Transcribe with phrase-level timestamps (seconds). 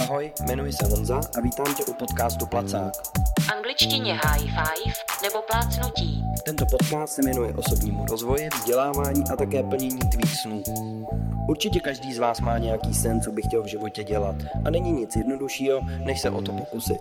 [0.00, 2.92] Ahoj, jmenuji se Honza a vítám tě u podcastu Placák.
[3.56, 6.24] angličtině high five nebo plácnutí.
[6.44, 10.62] Tento podcast se jmenuje osobnímu rozvoji, vzdělávání a také plnění tvých snů.
[11.48, 14.92] Určitě každý z vás má nějaký sen, co by chtěl v životě dělat a není
[14.92, 17.00] nic jednoduššího, než se o to pokusit.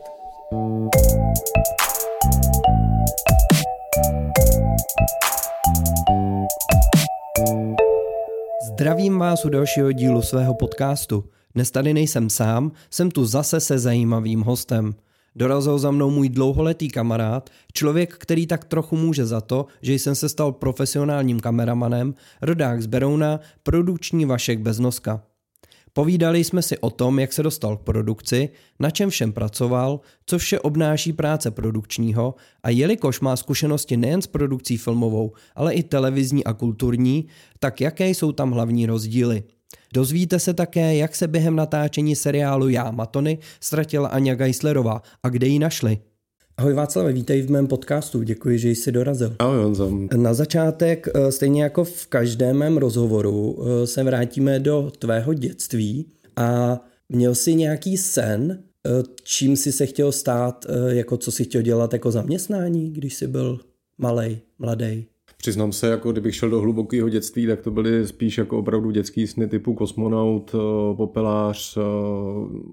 [8.75, 11.23] Zdravím vás u dalšího dílu svého podcastu.
[11.53, 14.95] Dnes tady nejsem sám, jsem tu zase se zajímavým hostem.
[15.35, 20.15] Dorazil za mnou můj dlouholetý kamarád, člověk, který tak trochu může za to, že jsem
[20.15, 25.21] se stal profesionálním kameramanem, rodák z Berouna, produkční Vašek Beznoska.
[25.97, 28.49] Povídali jsme si o tom, jak se dostal k produkci,
[28.79, 34.27] na čem všem pracoval, co vše obnáší práce produkčního a jelikož má zkušenosti nejen s
[34.27, 37.27] produkcí filmovou, ale i televizní a kulturní,
[37.59, 39.43] tak jaké jsou tam hlavní rozdíly.
[39.93, 45.47] Dozvíte se také, jak se během natáčení seriálu Já Matony ztratila Anja Geislerová a kde
[45.47, 45.99] ji našli.
[46.57, 49.35] Ahoj Václav, vítej v mém podcastu, děkuji, že jsi dorazil.
[49.39, 49.91] Ahoj Honzo.
[50.15, 56.05] Na začátek, eh, stejně jako v každém mém rozhovoru, eh, se vrátíme do tvého dětství
[56.35, 61.61] a měl jsi nějaký sen, eh, čím jsi se chtěl stát, jako co si chtěl
[61.61, 63.59] dělat jako zaměstnání, když jsi byl
[63.97, 65.05] malý, mladý?
[65.37, 69.27] Přiznám se, jako kdybych šel do hlubokého dětství, tak to byly spíš jako opravdu dětský
[69.27, 70.55] sny typu kosmonaut,
[70.97, 71.77] popelář,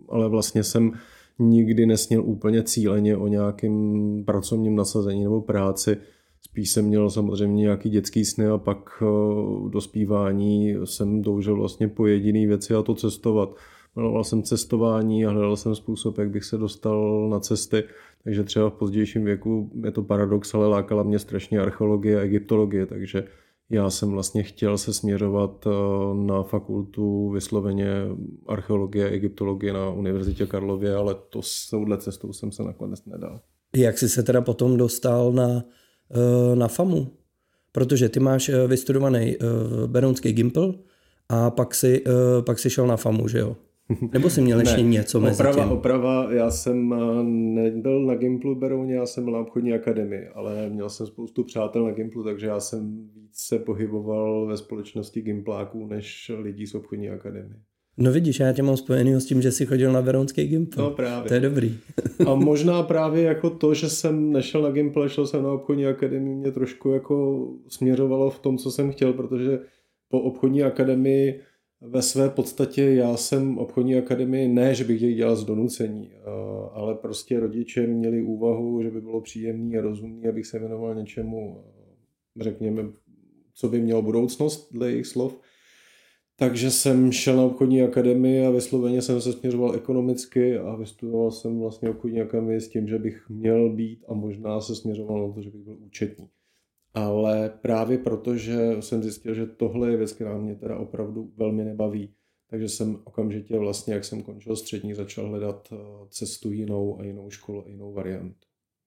[0.09, 0.93] ale vlastně jsem
[1.39, 5.97] nikdy nesnil úplně cíleně o nějakém pracovním nasazení nebo práci.
[6.41, 12.07] Spíš jsem měl samozřejmě nějaký dětský sny a pak v dospívání jsem toužil vlastně po
[12.07, 13.57] jediný věci a to cestovat.
[13.97, 17.85] Miloval jsem cestování a hledal jsem způsob, jak bych se dostal na cesty.
[18.25, 22.87] Takže třeba v pozdějším věku je to paradox, ale lákala mě strašně archeologie a egyptologie,
[22.87, 23.25] takže
[23.73, 25.71] já jsem vlastně chtěl se směřovat eh,
[26.15, 27.87] na fakultu vysloveně
[28.49, 33.41] archeologie a egyptologie na Univerzitě Karlově, ale to s touhle cestou jsem se nakonec nedal.
[33.77, 35.65] Jak jsi se teda potom dostal na,
[36.11, 37.17] eh, na FAMu?
[37.73, 39.37] Protože ty máš eh, vystudovaný
[39.87, 40.75] Berounský Gimpl
[41.29, 42.05] a pak si,
[42.47, 43.57] pak si šel na FAMu, že jo?
[44.13, 45.73] Nebo jsi měl ještě něco mezi oprava, tím?
[45.73, 46.95] Oprava, já jsem
[47.55, 51.85] nebyl na Gimplu Berouně, já jsem byl na obchodní akademii, ale měl jsem spoustu přátel
[51.85, 57.09] na Gimplu, takže já jsem víc se pohyboval ve společnosti Gimpláků než lidí z obchodní
[57.11, 57.61] akademie.
[57.97, 60.83] No vidíš, já tě mám spojený s tím, že jsi chodil na Veronský Gimpl.
[60.83, 61.29] No právě.
[61.29, 61.79] To je dobrý.
[62.27, 66.35] a možná právě jako to, že jsem nešel na Gimpl, šel jsem na obchodní akademii,
[66.35, 69.59] mě trošku jako směřovalo v tom, co jsem chtěl, protože
[70.09, 71.41] po obchodní akademii
[71.85, 76.13] ve své podstatě já jsem obchodní akademii ne, že bych jej dělal z donucení,
[76.73, 81.65] ale prostě rodiče měli úvahu, že by bylo příjemný a rozumný, abych se věnoval něčemu,
[82.41, 82.83] řekněme,
[83.55, 85.41] co by mělo budoucnost dle jejich slov.
[86.37, 91.61] Takže jsem šel na obchodní akademii a vysloveně jsem se směřoval ekonomicky a vystudoval jsem
[91.61, 95.43] vlastně obchodní akademii s tím, že bych měl být a možná se směřoval na to,
[95.43, 96.29] že bych byl účetní
[96.95, 101.65] ale právě proto, že jsem zjistil, že tohle je věc, která mě teda opravdu velmi
[101.65, 102.15] nebaví,
[102.51, 105.77] takže jsem okamžitě vlastně, jak jsem končil střední, začal hledat eh,
[106.09, 108.47] cestu jinou a jinou školu a jinou variantu.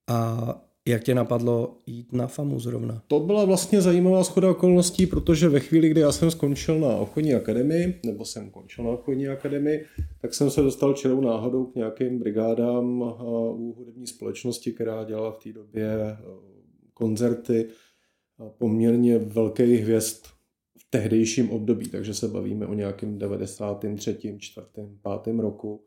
[0.10, 3.04] A jak tě napadlo jít na FAMu zrovna?
[3.08, 7.34] To byla vlastně zajímavá schoda okolností, protože ve chvíli, kdy já jsem skončil na obchodní
[7.34, 9.86] akademii, nebo jsem končil na obchodní akademii,
[10.22, 13.24] tak jsem se dostal čirou náhodou k nějakým brigádám eh,
[13.54, 16.18] u hudební společnosti, která dělala v té době eh,
[16.94, 17.68] koncerty
[18.57, 20.25] poměrně velkých hvězd
[20.78, 24.68] v tehdejším období, takže se bavíme o nějakém 93., 4.,
[25.23, 25.40] 5.
[25.40, 25.85] roku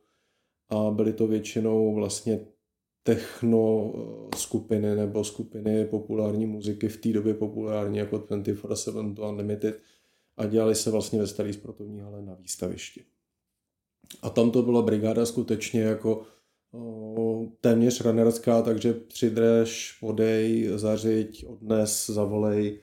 [0.69, 2.41] a byly to většinou vlastně
[3.03, 9.81] techno eh, skupiny nebo skupiny populární muziky v té době populární jako 24-7 to Unlimited
[10.37, 13.05] a dělali se vlastně ve starý sportovní hale na výstavišti.
[14.23, 16.23] A tam to byla brigáda skutečně jako
[17.61, 22.81] téměř runnerská, takže přidrž, podej, zařiď, odnes, zavolej.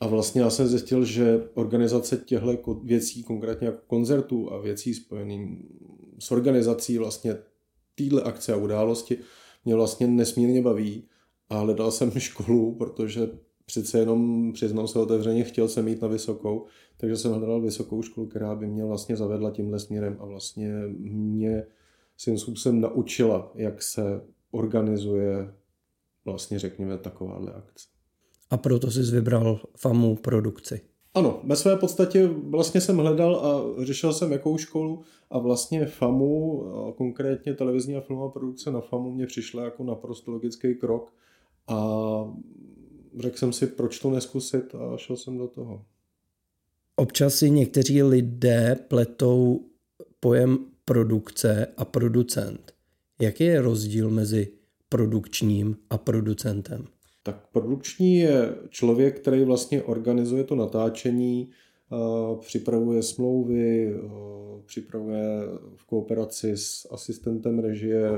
[0.00, 5.48] A vlastně já jsem zjistil, že organizace těchto věcí, konkrétně jako koncertů a věcí spojených
[6.18, 7.36] s organizací vlastně
[7.94, 9.18] téhle akce a události,
[9.64, 11.04] mě vlastně nesmírně baví.
[11.48, 13.28] A hledal jsem školu, protože
[13.66, 16.66] přece jenom, přiznám se otevřeně, chtěl jsem jít na vysokou,
[16.96, 21.66] takže jsem hledal vysokou školu, která by mě vlastně zavedla tímhle směrem a vlastně mě
[22.16, 24.20] svým způsobem naučila, jak se
[24.50, 25.54] organizuje
[26.24, 27.88] vlastně řekněme takováhle akce.
[28.50, 30.80] A proto jsi vybral FAMu produkci.
[31.14, 36.64] Ano, ve své podstatě vlastně jsem hledal a řešil jsem jakou školu a vlastně FAMu,
[36.66, 41.12] a konkrétně televizní a filmová produkce na FAMu mě přišla jako naprosto logický krok
[41.68, 41.78] a
[43.18, 45.84] řekl jsem si, proč to neskusit a šel jsem do toho.
[46.96, 49.66] Občas si někteří lidé pletou
[50.20, 52.72] pojem produkce a producent.
[53.20, 54.52] Jaký je rozdíl mezi
[54.88, 56.84] produkčním a producentem?
[57.22, 61.50] Tak produkční je člověk, který vlastně organizuje to natáčení,
[62.40, 63.94] připravuje smlouvy,
[64.66, 65.40] připravuje
[65.76, 68.10] v kooperaci s asistentem režie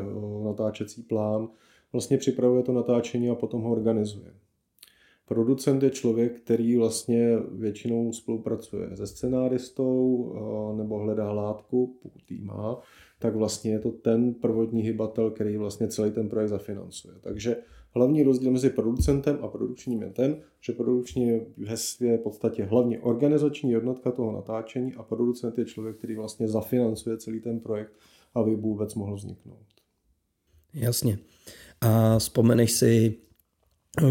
[0.45, 1.49] natáčecí plán,
[1.93, 4.35] vlastně připravuje to natáčení a potom ho organizuje.
[5.29, 10.33] Producent je člověk, který vlastně většinou spolupracuje se scenáristou
[10.77, 12.81] nebo hledá látku, pokud jí má,
[13.19, 17.15] tak vlastně je to ten prvotní hybatel, který vlastně celý ten projekt zafinancuje.
[17.21, 17.57] Takže
[17.95, 21.27] hlavní rozdíl mezi producentem a produkčním je ten, že produkční
[22.01, 27.17] je v podstatě hlavně organizační jednotka toho natáčení a producent je člověk, který vlastně zafinancuje
[27.17, 27.93] celý ten projekt,
[28.35, 29.67] aby vůbec mohl vzniknout.
[30.75, 31.19] Jasně.
[31.81, 33.15] A vzpomeneš si,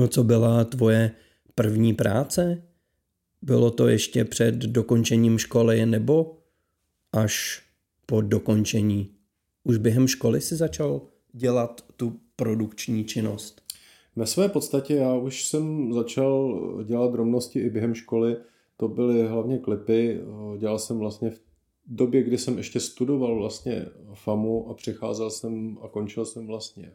[0.07, 1.11] co byla tvoje
[1.55, 2.63] první práce?
[3.41, 6.37] Bylo to ještě před dokončením školy nebo
[7.11, 7.63] až
[8.05, 9.09] po dokončení?
[9.63, 11.01] Už během školy si začal
[11.33, 13.61] dělat tu produkční činnost?
[14.15, 18.37] Ve své podstatě já už jsem začal dělat drobnosti i během školy.
[18.77, 20.21] To byly hlavně klipy.
[20.57, 21.41] Dělal jsem vlastně v
[21.87, 26.91] době, kdy jsem ještě studoval vlastně FAMu a přicházel jsem a končil jsem vlastně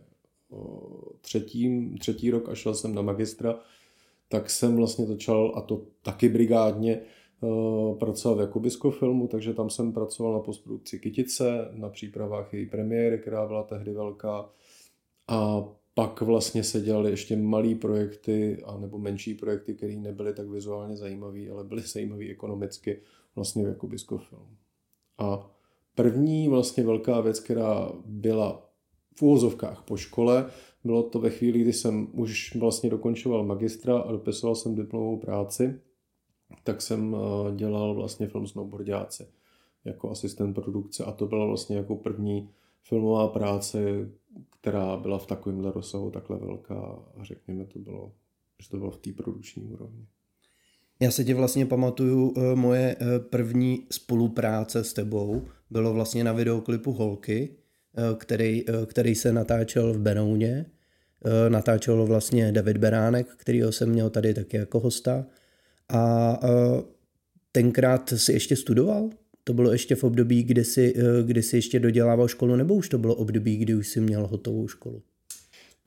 [1.20, 3.58] třetí, třetí rok a šel jsem na magistra,
[4.28, 7.00] tak jsem vlastně začal, a to taky brigádně,
[7.98, 13.18] pracovat v Jakubisko filmu, takže tam jsem pracoval na postprodukci Kytice, na přípravách její premiéry,
[13.18, 14.50] která byla tehdy velká.
[15.28, 15.64] A
[15.94, 20.96] pak vlastně se dělaly ještě malé projekty a nebo menší projekty, které nebyly tak vizuálně
[20.96, 23.00] zajímavé, ale byly zajímavé ekonomicky
[23.34, 24.56] vlastně v Jakubisko film.
[25.18, 25.50] A
[25.94, 28.69] první vlastně velká věc, která byla
[29.18, 30.50] v úvozovkách po škole,
[30.84, 35.80] bylo to ve chvíli, kdy jsem už vlastně dokončoval magistra a dopisoval jsem diplomovou práci,
[36.64, 39.26] tak jsem eh, dělal vlastně film Snowboardiáci
[39.84, 42.50] jako asistent produkce a to byla vlastně jako první
[42.82, 44.10] filmová práce,
[44.60, 48.12] která byla v takovémhle rozsahu takhle velká a řekněme to bylo,
[48.62, 50.06] že to bylo v té produkční úrovni.
[51.00, 56.32] Já se tě vlastně pamatuju, eh, moje eh, první spolupráce s tebou bylo vlastně na
[56.32, 57.56] videoklipu Holky,
[58.18, 60.66] který, který se natáčel v Benouně.
[61.48, 65.26] Natáčel vlastně David Beránek, kterýho jsem měl tady taky jako hosta.
[65.88, 66.38] A
[67.52, 69.10] tenkrát si ještě studoval?
[69.44, 70.94] To bylo ještě v období, kdy jsi,
[71.24, 74.68] kdy jsi ještě dodělával školu, nebo už to bylo období, kdy už jsi měl hotovou
[74.68, 75.02] školu?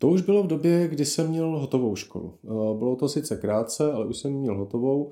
[0.04, 2.34] To už bylo v době, kdy jsem měl hotovou školu.
[2.44, 5.12] Eh, bylo to sice krátce, ale už jsem měl hotovou.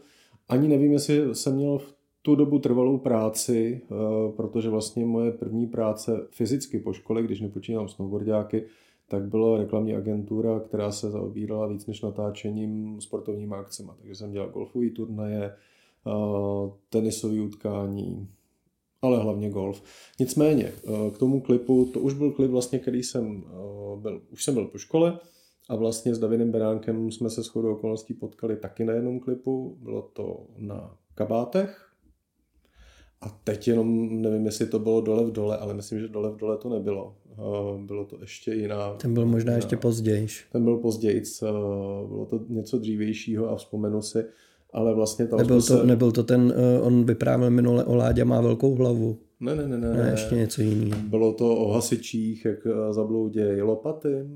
[0.49, 3.95] Ani nevím, jestli jsem měl v tu dobu trvalou práci, eh,
[4.35, 8.65] protože vlastně moje první práce fyzicky po škole, když nepočínám snowboardiáky,
[9.07, 13.89] tak byla reklamní agentura, která se zaobírala víc než natáčením sportovníma akcemi.
[13.97, 16.12] Takže jsem dělal golfové turnaje, eh,
[16.89, 18.27] tenisové utkání,
[19.01, 19.83] ale hlavně golf.
[20.19, 23.44] Nicméně, eh, k tomu klipu, to už byl klip vlastně, který jsem
[23.95, 25.19] byl, už jsem byl po škole
[25.69, 30.01] a vlastně s Davidem Beránkem jsme se shodou okolností potkali taky na jednom klipu, bylo
[30.01, 31.90] to na kabátech,
[33.21, 36.38] a teď jenom nevím, jestli to bylo dole v dole, ale myslím, že dole v
[36.38, 37.15] dole to nebylo.
[37.31, 38.94] Eh, bylo to ještě jiná.
[38.94, 40.27] Ten byl možná jiná, ještě později.
[40.51, 41.23] Ten byl později,
[42.07, 44.25] bylo to něco dřívějšího a vzpomenu si,
[44.73, 45.85] ale vlastně tam nebyl, to, se...
[45.85, 49.18] nebyl to ten, uh, on vyprávěl minule o Ládě má velkou hlavu.
[49.39, 49.94] Ne, ne, ne, ne.
[49.94, 51.01] ne ještě něco jiného.
[51.01, 54.28] Bylo to o hasičích, jak eh, zabloudějí lopaty.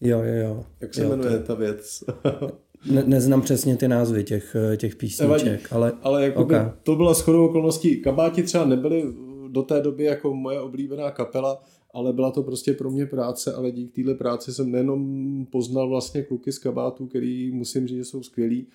[0.00, 0.64] Jo, jo, jo.
[0.80, 1.44] Jak se jo, jmenuje to...
[1.44, 2.04] ta věc?
[2.90, 5.92] ne, neznám přesně ty názvy těch, eh, těch písniček, ale...
[6.02, 6.70] Ale jako okay.
[6.82, 8.00] to byla shodou okolností.
[8.00, 9.04] Kabáti třeba nebyly
[9.48, 11.62] do té doby jako moje oblíbená kapela,
[11.94, 16.22] ale byla to prostě pro mě práce, ale díky téhle práci jsem nejenom poznal vlastně
[16.22, 18.66] kluky z kabátů, který musím říct, že jsou skvělí,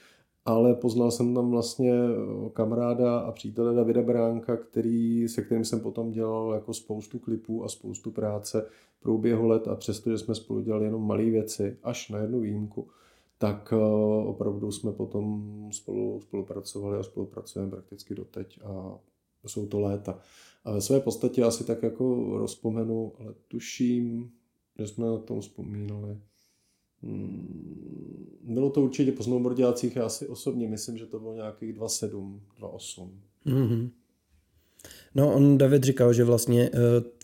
[0.46, 5.80] ale poznal jsem tam vlastně eh, kamaráda a přítele Davida Bránka, který, se kterým jsem
[5.80, 8.66] potom dělal jako spoustu klipů a spoustu práce
[9.02, 12.88] průběhu let a přestože jsme spolu dělali jenom malé věci, až na jednu výjimku,
[13.44, 13.76] tak eh,
[14.26, 19.00] opravdu jsme potom spolu spolupracovali a spolupracujeme prakticky doteď a
[19.48, 20.20] jsou to léta.
[20.66, 24.32] A ve své podstatě asi tak jako rozpomenu, ale tuším,
[24.80, 26.18] že jsme na tom vzpomínali
[27.04, 32.40] Hmm, bylo to určitě po snowboardiácích, já si osobně myslím, že to bylo nějakých 2,7,
[32.60, 33.10] 2,8.
[33.46, 33.90] Mm-hmm.
[35.16, 36.78] No, on David říkal, že vlastně eh,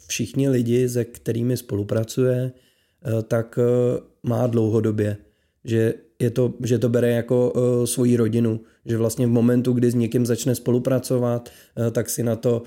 [0.08, 3.60] všichni lidi, se kterými spolupracuje, eh, tak
[4.24, 5.18] má dlouhodobě.
[5.64, 7.54] Že, je to, že to bere jako
[7.86, 8.60] svoji rodinu.
[8.86, 11.50] Že vlastně v momentu, kdy s někým začne spolupracovat,
[11.92, 12.64] tak si na to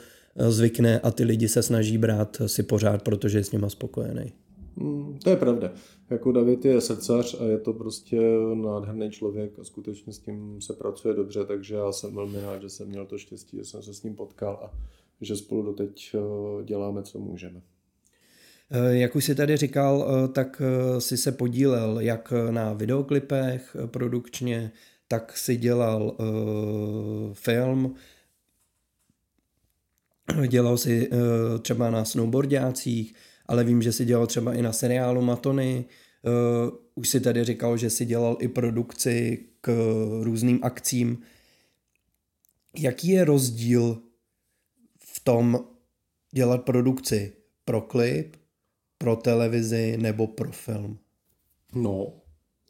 [0.49, 4.33] zvykne a ty lidi se snaží brát si pořád, protože je s nima spokojený.
[4.77, 5.73] Mm, to je pravda.
[6.11, 8.21] Jako David je srdcař a je to prostě
[8.55, 12.69] nádherný člověk a skutečně s tím se pracuje dobře, takže já jsem velmi rád, že
[12.69, 14.79] jsem měl to štěstí, že jsem se s ním potkal a
[15.21, 16.17] že spolu doteď
[16.65, 17.63] děláme, co můžeme.
[18.75, 20.63] Eh, jak už si tady říkal, eh, tak
[20.99, 24.73] si se podílel jak na videoklipech produkčně,
[25.09, 26.17] tak si dělal
[27.33, 27.95] film,
[30.49, 31.11] dělal si
[31.63, 33.15] třeba na snowboardácích,
[33.47, 35.85] ale vím, že si dělal třeba i na seriálu Matony,
[36.95, 39.73] už si tady říkal, že si dělal i produkci k
[40.23, 41.19] různým akcím.
[42.79, 44.03] Jaký je rozdíl
[44.99, 45.65] v tom
[46.35, 47.33] dělat produkci
[47.65, 48.37] pro klip,
[49.03, 50.99] pro televizi nebo pro film?
[51.75, 52.13] No,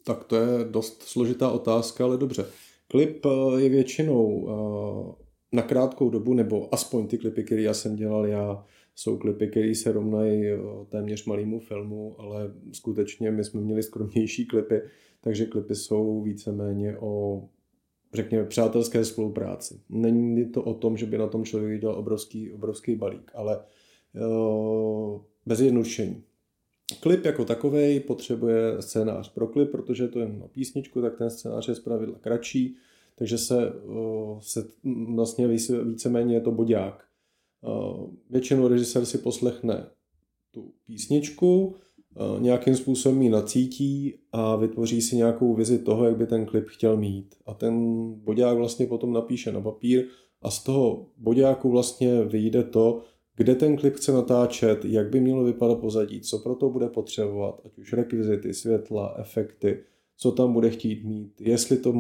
[0.04, 2.46] tak to je dost složitá otázka, ale dobře.
[2.88, 7.96] Klip eh, je většinou eh, na krátkou dobu, nebo aspoň ty klipy, které já jsem
[7.96, 10.58] dělal já, jsou klipy, které se rovnají eh,
[10.88, 14.80] téměř malému filmu, ale skutečně my jsme měli skromnější klipy,
[15.20, 17.42] takže klipy jsou víceméně o
[18.14, 19.80] řekněme, přátelské spolupráci.
[19.88, 23.60] Není to o tom, že by na tom člověk dělal obrovský, obrovský balík, ale
[24.14, 26.22] uh, bez jednodušení.
[27.00, 31.68] Klip jako takový potřebuje scénář pro klip, protože to je na písničku, tak ten scénář
[31.68, 32.76] je zpravidla kratší,
[33.14, 33.72] takže se,
[34.40, 34.68] se
[35.14, 37.04] vlastně více, víceméně je to bodák.
[37.62, 39.86] Uh, většinou režisér si poslechne
[40.50, 41.74] tu písničku,
[42.38, 46.96] nějakým způsobem ji nacítí a vytvoří si nějakou vizi toho, jak by ten klip chtěl
[46.96, 47.34] mít.
[47.46, 50.04] A ten bodák vlastně potom napíše na papír
[50.42, 53.00] a z toho bodáku vlastně vyjde to,
[53.42, 57.60] kde ten klip chce natáčet, jak by mělo vypadat pozadí, co pro to bude potřebovat,
[57.64, 59.78] ať už rekvizity, světla, efekty,
[60.16, 61.94] co tam bude chtít mít, jestli to,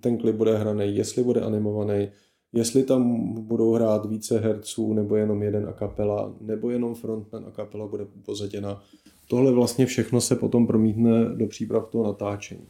[0.00, 2.08] ten klip bude hraný, jestli bude animovaný,
[2.52, 7.50] jestli tam budou hrát více herců, nebo jenom jeden a kapela, nebo jenom frontman a
[7.50, 8.82] kapela bude pozaděna.
[9.28, 12.66] Tohle vlastně všechno se potom promítne do příprav toho natáčení.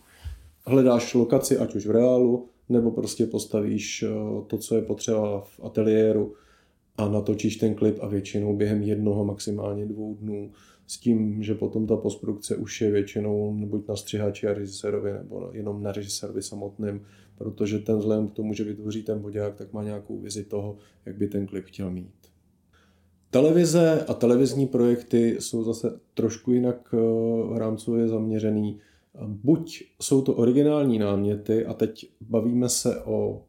[0.66, 4.08] Hledáš lokaci, ať už v reálu, nebo prostě postavíš eh,
[4.46, 6.34] to, co je potřeba v ateliéru
[6.97, 10.50] a natočíš ten klip a většinou během jednoho, maximálně dvou dnů
[10.87, 15.50] s tím, že potom ta postprodukce už je většinou buď na střihači a režisérovi, nebo
[15.52, 17.02] jenom na režisérovi samotným,
[17.38, 21.16] protože ten vzhledem k tomu, že vytvoří ten bodák, tak má nějakou vizi toho, jak
[21.16, 22.14] by ten klip chtěl mít.
[23.30, 28.78] Televize a televizní projekty jsou zase trošku jinak eh, rámcově zaměřený.
[29.26, 33.44] Buď jsou to originální náměty a teď bavíme se o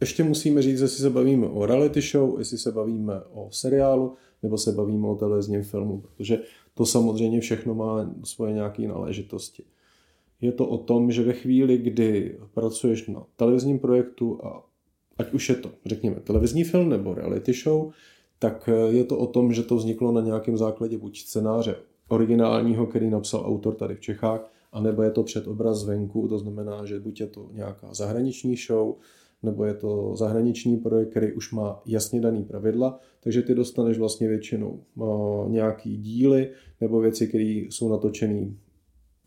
[0.00, 4.58] ještě musíme říct, jestli se bavíme o reality show, jestli se bavíme o seriálu, nebo
[4.58, 6.38] se bavíme o televizním filmu, protože
[6.74, 9.62] to samozřejmě všechno má svoje nějaké náležitosti.
[10.40, 14.66] Je to o tom, že ve chvíli, kdy pracuješ na televizním projektu a
[15.18, 17.90] ať už je to, řekněme, televizní film nebo reality show,
[18.38, 21.76] tak je to o tom, že to vzniklo na nějakém základě buď scénáře
[22.08, 27.00] originálního, který napsal autor tady v Čechách, anebo je to předobraz zvenku, to znamená, že
[27.00, 28.94] buď je to nějaká zahraniční show,
[29.46, 34.28] nebo je to zahraniční projekt, který už má jasně daný pravidla, takže ty dostaneš vlastně
[34.28, 36.50] většinou eh, nějaký díly
[36.80, 38.50] nebo věci, které jsou natočené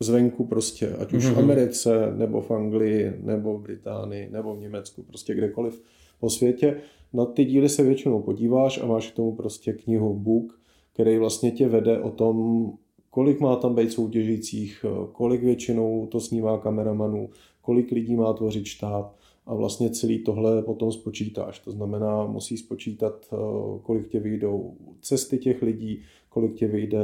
[0.00, 1.28] zvenku prostě, ať už mm-hmm.
[1.28, 1.44] v mhm.
[1.44, 5.82] Americe, nebo v Anglii, nebo v Británii, nebo v Německu, prostě kdekoliv
[6.20, 6.76] po světě.
[7.12, 10.60] Na ty díly se většinou podíváš a máš k tomu prostě knihu book,
[10.92, 12.66] který vlastně tě vede o tom,
[13.10, 19.16] kolik má tam být soutěžících, kolik většinou to snímá kameramanů, kolik lidí má tvořit štáb
[19.50, 21.58] a vlastně celý tohle potom spočítáš.
[21.58, 23.34] To znamená, musí spočítat,
[23.82, 26.98] kolik tě vyjdou cesty těch lidí, kolik tě vyjde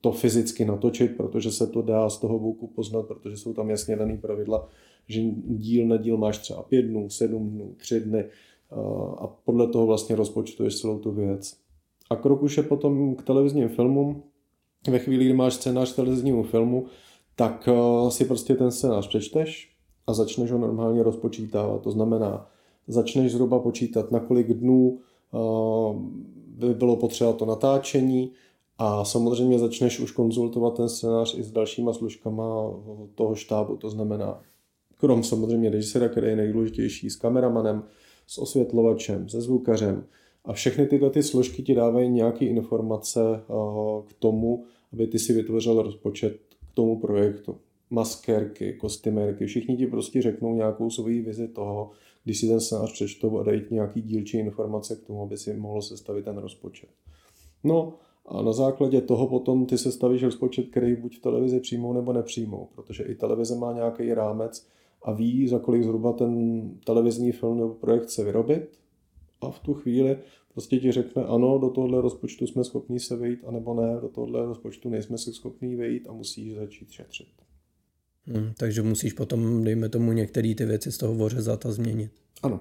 [0.00, 3.96] to fyzicky natočit, protože se to dá z toho booku poznat, protože jsou tam jasně
[3.96, 4.68] daný pravidla,
[5.08, 8.24] že díl na díl máš třeba pět dnů, sedm dnů, tři dny
[9.18, 11.56] a podle toho vlastně rozpočtuješ celou tu věc.
[12.10, 14.22] A krok už je potom k televizním filmům.
[14.90, 16.86] Ve chvíli, kdy máš scénář televiznímu filmu,
[17.34, 17.68] tak
[18.08, 19.75] si prostě ten scénář přečteš
[20.06, 21.82] a začneš ho normálně rozpočítávat.
[21.82, 22.48] To znamená,
[22.88, 24.98] začneš zhruba počítat, na kolik dnů
[26.48, 28.32] by bylo potřeba to natáčení,
[28.78, 32.44] a samozřejmě začneš už konzultovat ten scénář i s dalšíma služkama
[33.14, 34.40] toho štábu, to znamená,
[34.96, 37.82] krom samozřejmě režisera, který je nejdůležitější, s kameramanem,
[38.26, 40.04] s osvětlovačem, se zvukařem.
[40.44, 43.42] A všechny tyhle ty složky ti dávají nějaké informace eh,
[44.06, 46.38] k tomu, aby ty si vytvořil rozpočet
[46.72, 47.56] k tomu projektu.
[47.90, 51.90] Maskérky, kostymérky, všichni ti prostě řeknou nějakou svoji vizi toho,
[52.24, 55.82] když si ten scénář přečtou a dají nějaký dílčí informace k tomu, aby si mohlo
[55.82, 56.88] sestavit ten rozpočet.
[57.64, 57.94] No
[58.26, 62.12] a na základě toho potom ty se stavíš rozpočet, který buď v televizi přijmou nebo
[62.12, 64.66] nepřijmou, protože i televize má nějaký rámec
[65.02, 68.78] a ví, za kolik zhruba ten televizní film nebo projekt se vyrobit.
[69.40, 70.18] A v tu chvíli
[70.52, 74.46] prostě ti řekne ano, do tohohle rozpočtu jsme schopni se vejít, anebo ne, do tohohle
[74.46, 77.45] rozpočtu nejsme se schopni vejít a musíš začít šetřit.
[78.26, 82.10] Hmm, takže musíš potom, dejme tomu, některé ty věci z toho vořezat a změnit.
[82.42, 82.60] Ano.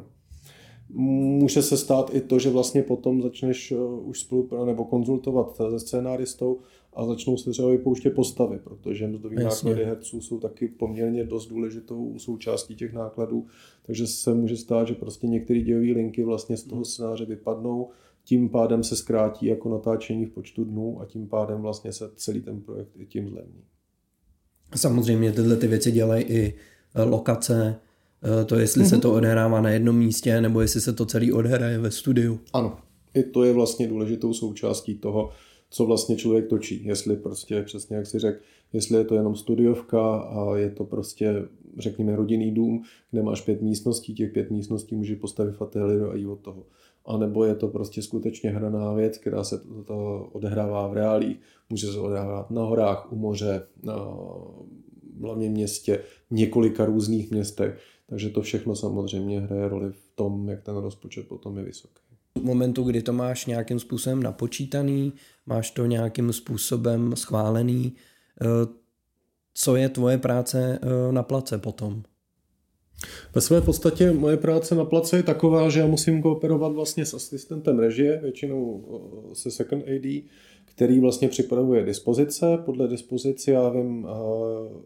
[0.90, 5.80] Může se stát i to, že vlastně potom začneš eh, už spolupracovat nebo konzultovat se
[5.80, 6.60] scénáristou
[6.94, 12.20] a začnou se třeba vypouštět postavy, protože mzdový náklady herců jsou taky poměrně dost důležitou
[12.20, 13.46] součástí těch nákladů,
[13.86, 17.90] takže se může stát, že prostě některé dějové linky vlastně z toho scénáře vypadnou,
[18.24, 22.42] tím pádem se zkrátí jako natáčení v počtu dnů a tím pádem vlastně se celý
[22.42, 23.64] ten projekt i tím zlevní.
[24.76, 26.54] Samozřejmě tyhle ty věci dělají i
[26.96, 27.76] e, lokace,
[28.42, 28.90] e, to jestli mm-hmm.
[28.90, 29.02] se mhm.
[29.02, 32.40] to odehrává na jednom místě, nebo jestli se to celý odehraje ve studiu.
[32.54, 32.78] Ano,
[33.14, 35.30] i to je vlastně důležitou součástí toho,
[35.70, 36.86] co vlastně člověk točí.
[36.86, 38.40] Jestli prostě, přesně jak si řekl,
[38.74, 41.44] jestli je to jenom studiovka a je to prostě,
[41.80, 46.28] řekněme, rodinný dům, kde máš pět místností, těch pět místností může postavit ateliér a jít
[46.28, 46.66] od toho.
[47.06, 51.38] A nebo je to prostě skutečně hraná věc, která se to, to odehrává v reálích,
[51.70, 53.96] může se odehrávat na horách, u moře, na
[55.22, 57.80] hlavně městě, několika různých městech.
[58.08, 62.06] Takže to všechno samozřejmě hraje roli v tom, jak ten rozpočet potom je vysoký.
[62.38, 65.14] V momentu, kdy to máš nějakým způsobem napočítaný,
[65.46, 67.94] máš to nějakým způsobem schválený,
[68.42, 68.46] eh,
[69.56, 72.04] co je tvoje práce eh, na place potom?
[73.36, 77.14] Ve své podstatě moje práce na place je taková, že já musím kooperovat vlastně s
[77.14, 78.86] asistentem režie, většinou
[79.32, 80.24] eh, se second AD,
[80.66, 82.46] který vlastně připravuje dispozice.
[82.66, 84.08] Podle dispozice já vím,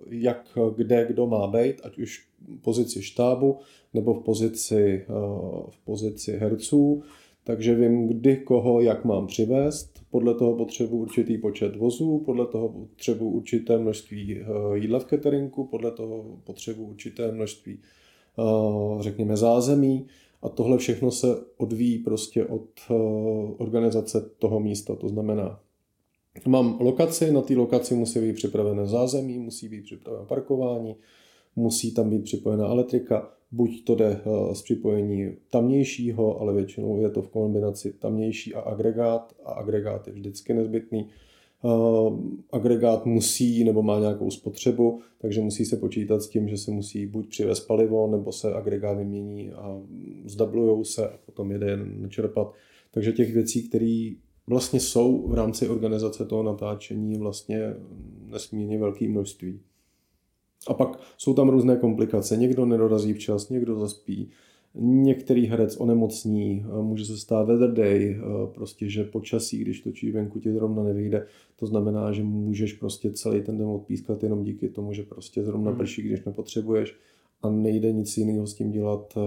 [0.09, 3.59] jak, kde, kdo má být, ať už v pozici štábu
[3.93, 5.05] nebo v pozici,
[5.69, 7.03] v pozici herců
[7.49, 9.98] takže vím, kdy, koho, jak mám přivést.
[10.11, 14.45] Podle toho potřebuji určitý počet vozů, podle toho potřebuji určité množství eh,
[14.77, 17.79] jídla v cateringu, podle toho potřebuji určité množství,
[18.39, 20.07] eh, řekněme, zázemí.
[20.41, 22.93] A tohle všechno se odvíjí prostě od eh,
[23.57, 24.95] organizace toho místa.
[24.95, 25.59] To znamená,
[26.47, 30.95] mám lokaci, na té lokaci musí být připravené zázemí, musí být připravené parkování,
[31.55, 37.09] musí tam být připojena elektrika, buď to jde eh, z připojení tamnějšího, ale většinou je
[37.09, 41.09] to v kombinaci tamnější a agregát a agregát je vždycky nezbytný.
[41.65, 41.69] Eh,
[42.51, 47.05] agregát musí nebo má nějakou spotřebu, takže musí se počítat s tím, že se musí
[47.05, 49.81] buď přivést palivo, nebo se agregát vymění a
[50.25, 52.53] zdablujou se a potom jede jen čerpat.
[52.91, 54.11] Takže těch věcí, které
[54.47, 57.75] vlastně jsou v rámci organizace toho natáčení vlastně
[58.25, 59.59] nesmírně velké množství.
[60.67, 62.37] A pak jsou tam různé komplikace.
[62.37, 64.29] Někdo nedorazí včas, někdo zaspí,
[64.75, 68.19] některý herec onemocní, může se stát weather day,
[68.53, 71.25] prostě, že počasí, když točí venku, ti zrovna nevyjde.
[71.55, 75.71] To znamená, že můžeš prostě celý ten den odpískat jenom díky tomu, že prostě zrovna
[75.71, 75.79] hmm.
[75.79, 76.95] prší, když nepotřebuješ
[77.41, 79.17] a nejde nic jiného s tím dělat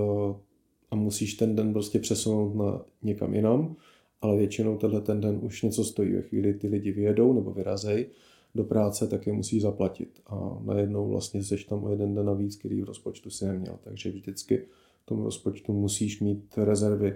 [0.90, 3.76] a musíš ten den prostě přesunout na někam jinam,
[4.20, 6.12] ale většinou tenhle ten den už něco stojí.
[6.12, 8.06] Ve chvíli ty lidi vyjedou nebo vyrazej,
[8.54, 10.20] do práce, tak je musí zaplatit.
[10.26, 13.78] A najednou vlastně seš tam o jeden den navíc, který v rozpočtu si neměl.
[13.84, 14.66] Takže vždycky
[15.02, 17.14] v tom rozpočtu musíš mít rezervy,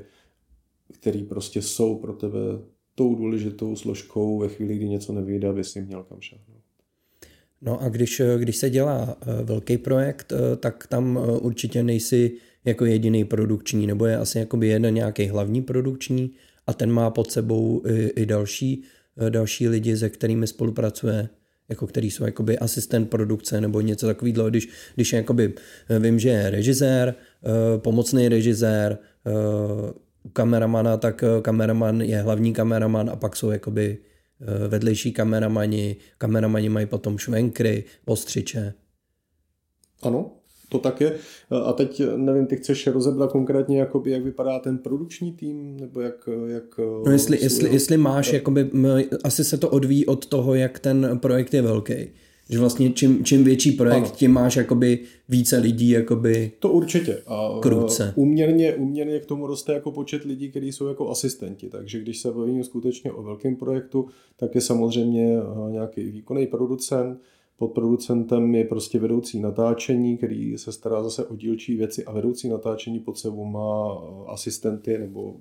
[0.93, 2.39] které prostě jsou pro tebe
[2.95, 6.57] tou důležitou složkou ve chvíli, kdy něco nevyjde, aby si měl kam šáhnout.
[7.63, 12.33] No a když, když se dělá eh, velký projekt, eh, tak tam eh, určitě nejsi
[12.65, 16.31] jako jediný produkční, nebo je asi jakoby jeden nějaký hlavní produkční
[16.67, 18.83] a ten má pod sebou i, i další
[19.29, 21.29] další lidi, se kterými spolupracuje,
[21.69, 25.55] jako který jsou jakoby asistent produkce nebo něco takového, když, když jakoby
[25.89, 28.99] eh, vím, že je režisér, eh, pomocný režisér,
[30.33, 33.99] kameramana, tak kameraman je hlavní kameraman a pak jsou jakoby
[34.69, 38.75] vedlejší kameramani, kameramani mají potom švenkry, ostřiče.
[40.03, 40.31] Ano,
[40.69, 41.13] to tak je.
[41.65, 46.29] A teď nevím, ty chceš rozebrat konkrétně, jakoby, jak vypadá ten produkční tým, nebo jak...
[46.47, 48.71] jak no jestli, jestli, jestli máš, jakoby,
[49.25, 51.95] asi se to odvíjí od toho, jak ten projekt je velký.
[52.51, 54.15] Že vlastně čím, čím větší projekt, ano.
[54.17, 54.99] tím máš jakoby
[55.29, 57.23] více lidí jakoby To určitě.
[57.27, 58.13] A kruce.
[58.17, 61.69] Uměrně, uměrně k tomu roste jako počet lidí, kteří jsou jako asistenti.
[61.69, 65.37] Takže když se bavíme skutečně o velkém projektu, tak je samozřejmě
[65.71, 67.21] nějaký výkonný producent,
[67.59, 72.49] pod producentem je prostě vedoucí natáčení, který se stará zase o dílčí věci a vedoucí
[72.49, 75.37] natáčení pod sebou má eh, asistenty, nebo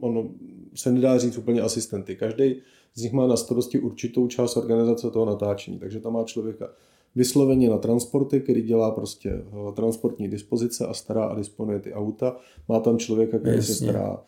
[0.00, 0.28] ono
[0.74, 2.16] se nedá říct úplně asistenty.
[2.16, 2.56] Každý
[2.94, 6.68] z nich má na starosti určitou část organizace toho natáčení, takže tam má člověka
[7.14, 12.36] vysloveně na transporty, který dělá prostě eh, transportní dispozice a stará a disponuje ty auta.
[12.68, 13.74] Má tam člověka, který Jasně.
[13.74, 14.24] se stará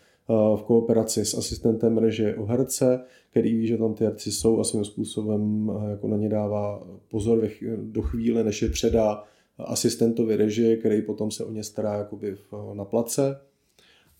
[0.56, 4.64] v kooperaci s asistentem režie o herce, který ví, že tam ty herci jsou a
[4.64, 9.24] svým způsobem jako na ně dává pozor do chvíle, než je předá
[9.58, 12.36] asistentovi režie, který potom se o ně stará jakoby
[12.72, 13.40] na place.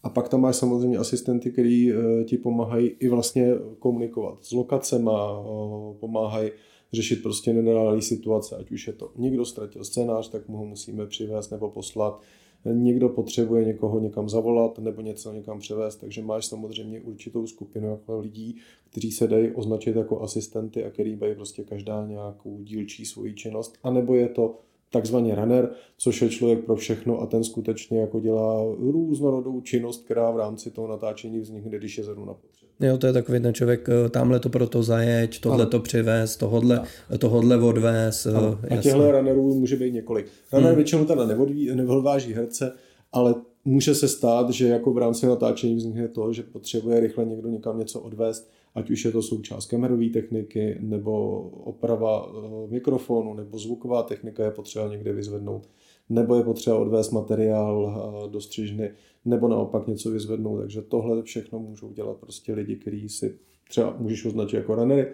[0.03, 5.40] A pak tam máš samozřejmě asistenty, který eh, ti pomáhají i vlastně komunikovat s lokacema,
[5.40, 6.51] eh, pomáhají
[6.92, 11.07] řešit prostě nenadále situace, ať už je to někdo ztratil scénář, tak mu ho musíme
[11.07, 12.21] přivést nebo poslat,
[12.64, 18.18] někdo potřebuje někoho někam zavolat nebo něco někam převést, takže máš samozřejmě určitou skupinu jako
[18.18, 18.57] lidí,
[18.90, 23.79] kteří se dají označit jako asistenty a který mají prostě každá nějakou dílčí svoji činnost,
[23.83, 24.59] anebo je to
[24.92, 30.31] takzvaný runner, což je člověk pro všechno a ten skutečně jako dělá různorodou činnost, která
[30.31, 32.68] v rámci toho natáčení vznikne, když je zrovna potřeba.
[32.81, 36.83] Jo, to je takový ten člověk, eh, tamhle to proto zajeď, tohle to přivez, tohodle,
[37.18, 38.27] tohodle odvez.
[38.27, 38.59] Ano.
[38.70, 40.27] A těchto runnerů může být několik.
[40.53, 40.77] Runner hmm.
[40.77, 41.27] většinou teda
[41.74, 42.72] neodváží herce,
[43.12, 47.48] ale může se stát, že jako v rámci natáčení vznikne to, že potřebuje rychle někdo
[47.48, 53.59] někam něco odvést, ať už je to součást kamerové techniky, nebo oprava eh, mikrofonu, nebo
[53.59, 55.69] zvuková technika je potřeba někde vyzvednout,
[56.09, 57.95] nebo je potřeba odvést materiál
[58.27, 58.91] eh, do střižny,
[59.25, 60.61] nebo naopak něco vyzvednout.
[60.61, 65.07] Takže tohle všechno můžou dělat prostě lidi, kteří si třeba můžeš označit jako runnery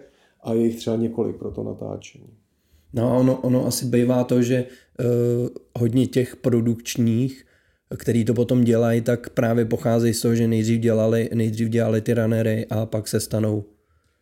[0.43, 2.29] a je jich třeba několik pro to natáčení.
[2.93, 5.47] No a ono, ono asi bývá to, že uh,
[5.79, 7.45] hodně těch produkčních
[7.97, 12.13] který to potom dělají, tak právě pocházejí z toho, že nejdřív dělali, nejdřív dělali ty
[12.13, 13.63] runnery a pak se stanou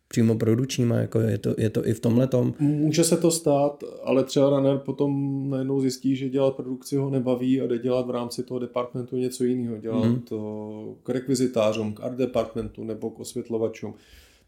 [0.08, 2.54] přímo produčníma, jako je to, je to i v tomhle tom.
[2.58, 7.60] Může se to stát, ale třeba runner potom najednou zjistí, že dělat produkci ho nebaví
[7.60, 9.78] a jde dělat v rámci toho departmentu něco jiného.
[9.78, 10.20] Dělat mm.
[10.20, 13.94] to k rekvizitářům, k art departmentu nebo k osvětlovačům.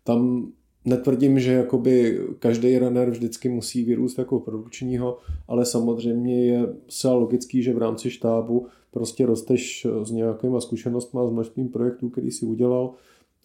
[0.05, 0.49] Tam
[0.85, 7.63] netvrdím, že jakoby každý runner vždycky musí vyrůst jako produkčního, ale samozřejmě je zcela logický,
[7.63, 12.47] že v rámci štábu prostě rosteš s nějakýma zkušenostmi a s množstvím projektů, který si
[12.47, 12.95] udělal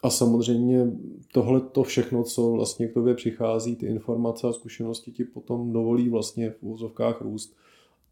[0.03, 0.91] a samozřejmě
[1.33, 6.09] tohle to všechno, co vlastně k tobě přichází, ty informace a zkušenosti ti potom dovolí
[6.09, 7.55] vlastně v úzovkách růst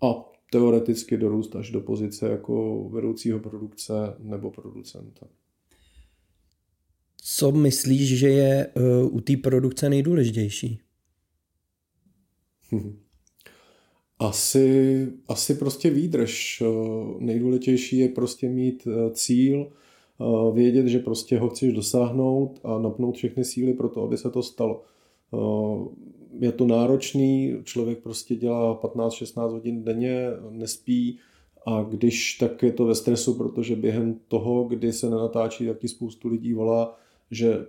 [0.01, 5.27] a teoreticky dorůst až do pozice jako vedoucího produkce nebo producenta.
[7.21, 10.79] Co myslíš, že je uh, u té produkce nejdůležitější?
[14.19, 16.63] Asi, asi prostě výdrž.
[17.19, 23.15] Nejdůležitější je prostě mít e, cíl, e, vědět, že prostě ho chceš dosáhnout a napnout
[23.15, 24.83] všechny síly pro to, aby se to stalo.
[26.39, 31.19] Je to náročný, člověk prostě dělá 15-16 hodin denně, nespí
[31.65, 36.27] a když tak je to ve stresu, protože během toho, kdy se nenatáčí, taky spoustu
[36.27, 36.97] lidí volá,
[37.31, 37.65] že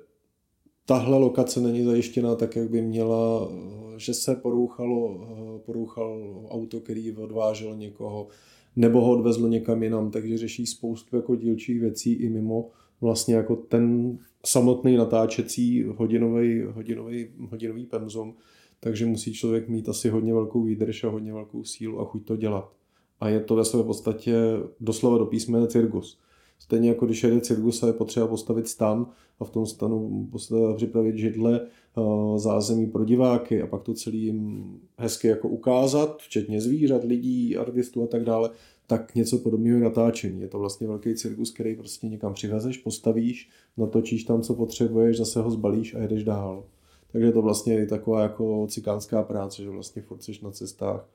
[0.91, 3.49] tahle lokace není zajištěna tak, jak by měla,
[3.97, 5.29] že se porouchalo,
[5.67, 8.29] porouchal auto, který odvážel někoho,
[8.77, 12.69] nebo ho odvezlo někam jinam, takže řeší spoustu jako dílčích věcí i mimo
[13.01, 18.35] vlastně jako ten samotný natáčecí hodinový, hodinový, hodinový penzum,
[18.81, 22.37] takže musí člověk mít asi hodně velkou výdrž a hodně velkou sílu a chuť to
[22.37, 22.73] dělat.
[23.21, 24.35] A je to ve své podstatě
[24.81, 26.21] doslova do písmene cirkus.
[26.61, 29.07] Stejně jako když jede cirkus a je potřeba postavit stan
[29.41, 30.29] a v tom stanu
[30.77, 34.65] připravit židle, eh, zázemí pro diváky a pak to celý jim
[34.99, 38.51] hezky jako ukázat, včetně zvířat, lidí, artistů a tak dále,
[38.87, 40.41] tak něco podobného je natáčení.
[40.41, 45.41] Je to vlastně velký cirkus, který prostě někam přivezeš, postavíš, natočíš tam, co potřebuješ, zase
[45.41, 46.65] ho zbalíš a jedeš dál.
[47.13, 51.09] Takže je to vlastně taková jako cikánská práce, že vlastně furt jsi na cestách,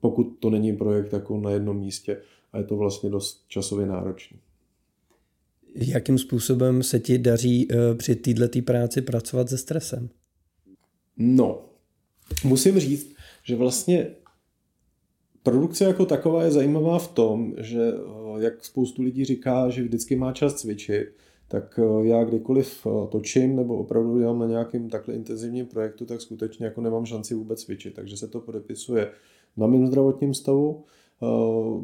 [0.00, 2.20] pokud to není projekt jako na jednom místě
[2.52, 4.38] a je to vlastně dost časově náročný.
[5.74, 10.08] Jakým způsobem se ti daří eh, při této práci pracovat se stresem?
[11.16, 11.64] No,
[12.44, 14.06] musím říct, že vlastně
[15.42, 20.16] produkce jako taková je zajímavá v tom, že eh, jak spoustu lidí říká, že vždycky
[20.16, 21.08] má čas cvičit,
[21.48, 26.66] tak eh, já kdykoliv točím nebo opravdu dělám na nějakém takhle intenzivním projektu, tak skutečně
[26.66, 29.10] jako nemám šanci vůbec cvičit, takže se to podepisuje
[29.56, 30.84] na mém zdravotním stavu,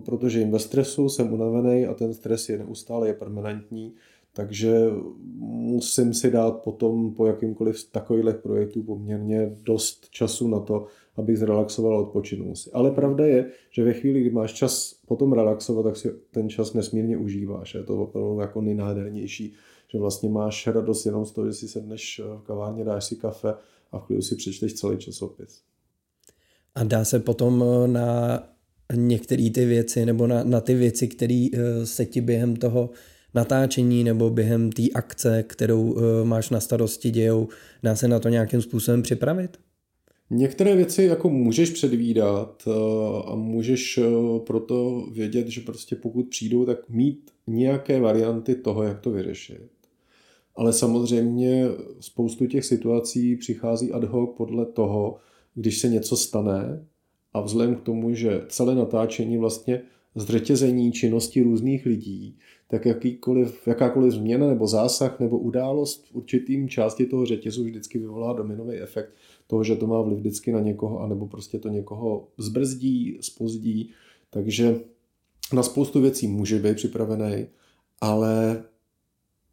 [0.05, 3.94] protože jim ve stresu, jsem unavený a ten stres je neustále, je permanentní,
[4.33, 4.87] takže
[5.38, 11.94] musím si dát potom po jakýmkoliv takovýchhle projektů poměrně dost času na to, abych zrelaxoval
[11.94, 12.70] a odpočinul si.
[12.72, 16.75] Ale pravda je, že ve chvíli, kdy máš čas potom relaxovat, tak si ten čas
[16.75, 17.75] nesmírně užíváš.
[17.75, 19.55] Je to opravdu jako nejnádhernější,
[19.88, 23.55] že vlastně máš radost jenom z toho, že si sedneš v kavárně, dáš si kafe
[23.92, 25.61] a v klidu si přečteš celý časopis.
[26.75, 28.42] A dá se potom na
[28.94, 32.90] některé ty věci nebo na, na ty věci, které eh, se ti během toho
[33.35, 37.49] natáčení nebo během té akce, kterou eh, máš na starosti dějou,
[37.83, 39.57] dá se na to nějakým způsobem připravit?
[40.31, 42.70] Některé věci jako můžeš předvídat eh,
[43.27, 44.01] a můžeš
[44.46, 49.70] proto vědět, že prostě pokud přijdou, tak mít nějaké varianty toho, jak to vyřešit.
[50.57, 51.64] Ale samozřejmě
[52.01, 55.16] spoustu těch situací přichází ad hoc podle toho,
[55.55, 56.87] když se něco stane,
[57.37, 59.83] a vzhledem k tomu, že celé natáčení vlastně
[60.14, 67.07] zřetězení činnosti různých lidí, tak jakýkoliv, jakákoliv změna nebo zásah nebo událost v určitým části
[67.07, 69.11] toho řetězu vždycky vyvolá dominový efekt
[69.46, 73.90] toho, že to má vliv vždycky na někoho, anebo prostě to někoho zbrzdí, spozdí.
[74.31, 74.81] Takže
[75.53, 77.46] na spoustu věcí může být připravený,
[78.01, 78.64] ale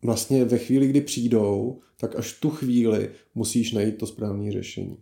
[0.02, 4.98] vlastně ve chvíli, kdy přijdou, tak až tu chvíli musíš najít to správné řešení.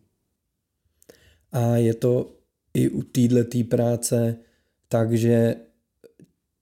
[1.52, 2.41] A je to
[2.74, 4.38] i u této práce
[4.88, 5.56] tak, že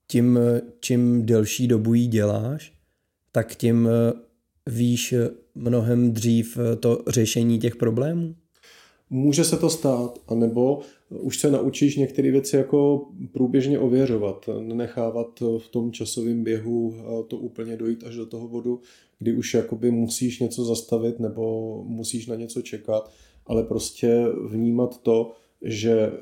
[0.06, 0.38] tím,
[0.80, 2.72] čím delší dobu ji děláš,
[3.32, 3.88] tak tím
[4.66, 5.14] víš
[5.54, 8.34] mnohem dřív to řešení těch problémů?
[9.10, 15.68] Může se to stát, anebo už se naučíš některé věci jako průběžně ověřovat, nenechávat v
[15.68, 16.94] tom časovém běhu
[17.28, 18.80] to úplně dojít až do toho bodu,
[19.18, 23.10] kdy už jakoby musíš něco zastavit nebo musíš na něco čekat,
[23.46, 26.12] ale prostě vnímat to, že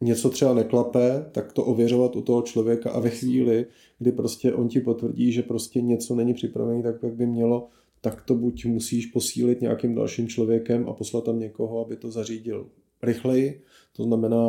[0.00, 3.66] něco třeba neklape, tak to ověřovat u toho člověka a ve chvíli,
[3.98, 7.68] kdy prostě on ti potvrdí, že prostě něco není připravené tak, jak by mělo,
[8.00, 12.66] tak to buď musíš posílit nějakým dalším člověkem a poslat tam někoho, aby to zařídil
[13.02, 13.62] rychleji,
[13.96, 14.40] to znamená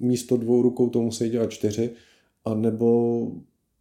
[0.00, 1.90] místo dvou rukou to musí dělat čtyři,
[2.44, 3.30] a nebo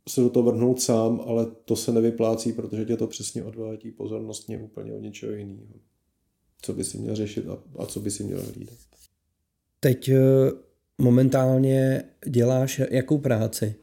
[0.09, 4.57] se do toho vrhnout sám, ale to se nevyplácí, protože tě to přesně odvádí pozornostně
[4.57, 5.73] úplně o něčeho jiného.
[6.61, 8.77] Co by si měl řešit a, a co by si měl hlídat.
[9.83, 10.17] Teď eh,
[10.97, 13.75] momentálně děláš jakou práci?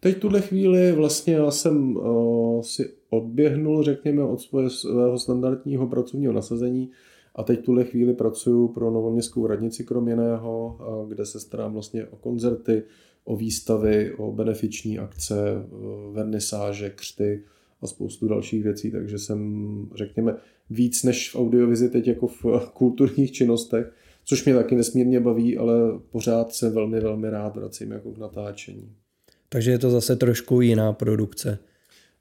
[0.00, 6.90] Teď tuhle chvíli vlastně já jsem uh, si odběhnul, řekněme, od svého standardního pracovního nasazení
[7.34, 12.06] a teď tuhle chvíli pracuji pro novoměstskou radnici krom jiného, uh, kde se starám vlastně
[12.06, 12.82] o koncerty,
[13.24, 17.44] o výstavy, o benefiční akce, uh, vernisáže, křty
[17.82, 20.36] a spoustu dalších věcí, takže jsem, řekněme,
[20.70, 23.92] víc než v audiovizi teď jako v kulturních činnostech,
[24.28, 25.74] což mě taky nesmírně baví, ale
[26.10, 28.92] pořád se velmi, velmi rád vracím jako k natáčení.
[29.48, 31.58] Takže je to zase trošku jiná produkce.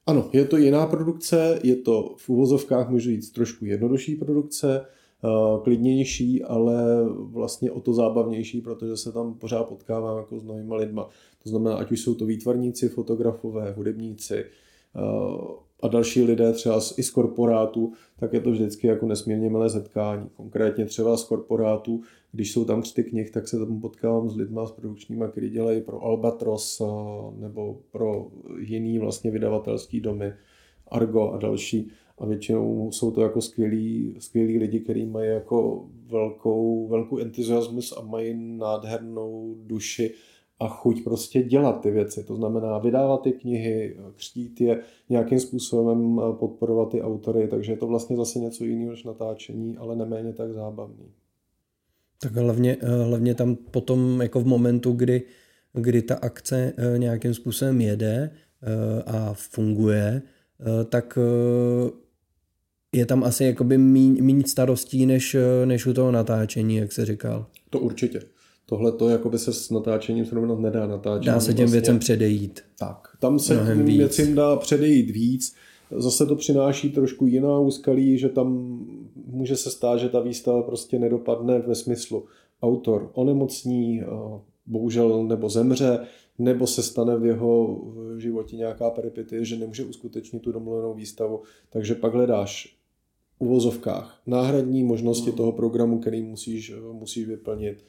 [0.06, 5.28] Ano, je to jiná produkce, je to v uvozovkách, můžu říct, trošku jednodušší produkce, eh,
[5.64, 11.10] klidnější, ale vlastně o to zábavnější, protože se tam pořád potkávám jako s novými lidma.
[11.44, 17.04] To znamená, ať už jsou to výtvarníci, fotografové, hudebníci, eh, a další lidé třeba i
[17.04, 20.30] z korporátu, tak je to vždycky jako nesmírně milé setkání.
[20.34, 24.66] Konkrétně třeba z korporátu, když jsou tam křty knih, tak se tam potkávám s lidma,
[24.66, 26.82] s produkčními, kteří dělají pro Albatros
[27.36, 28.28] nebo pro
[28.60, 30.34] jiný vlastně vydavatelský domy,
[30.88, 31.92] Argo a další.
[32.18, 38.02] A většinou jsou to jako skvělí, skvělí lidi, kteří mají jako velkou, velkou entuziasmus a
[38.02, 40.14] mají nádhernou duši
[40.60, 42.24] a chuť prostě dělat ty věci.
[42.24, 47.88] To znamená vydávat ty knihy, křtít je, nějakým způsobem podporovat ty autory, takže je to
[47.88, 51.06] vlastně zase něco jiného než natáčení, ale neméně tak zábavný.
[52.22, 55.22] Tak hlavně, hlavně tam potom jako v momentu, kdy,
[55.74, 60.22] kdy ta akce eh, nějakým způsobem jede eh, a funguje,
[60.60, 61.20] eh, tak
[62.92, 67.46] je tam asi jakoby míň, starostí než, než u toho natáčení, jak se říkal.
[67.70, 68.22] To určitě
[68.70, 71.34] tohle to jako by se s natáčením srovnat nedá natáčet.
[71.34, 72.60] Dá se těm vlastně, věcem předejít.
[72.80, 75.56] Tak, tam se těm věcem dá předejít víc.
[75.98, 78.80] Zase to přináší trošku jiná úskalí, že tam
[79.26, 82.26] může se stát, že ta výstava prostě nedopadne ve smyslu
[82.62, 84.04] autor onemocní,
[84.66, 86.00] bohužel nebo zemře,
[86.40, 87.82] nebo se stane v jeho
[88.18, 92.78] životě nějaká peripety, že nemůže uskutečnit tu domluvenou výstavu, takže pak hledáš
[93.40, 97.86] uvozovkách náhradní možnosti toho programu, který musíš, musíš vyplnit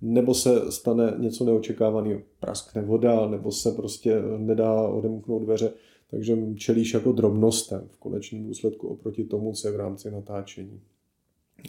[0.00, 5.72] nebo se stane něco neočekávaného, praskne voda, nebo se prostě nedá odemknout dveře,
[6.10, 10.80] takže čelíš jako drobnostem v konečném důsledku oproti tomu, co je v rámci natáčení.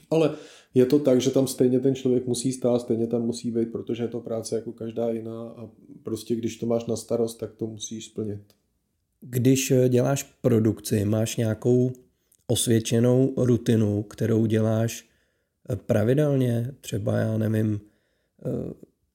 [0.09, 0.35] Ale
[0.73, 4.03] je to tak, že tam stejně ten člověk musí stát, stejně tam musí být, protože
[4.03, 5.69] je to práce jako každá jiná a
[6.03, 8.41] prostě když to máš na starost, tak to musíš splnit.
[9.21, 11.91] Když děláš produkci, máš nějakou
[12.47, 15.09] osvědčenou rutinu, kterou děláš
[15.85, 17.79] pravidelně, třeba já nevím,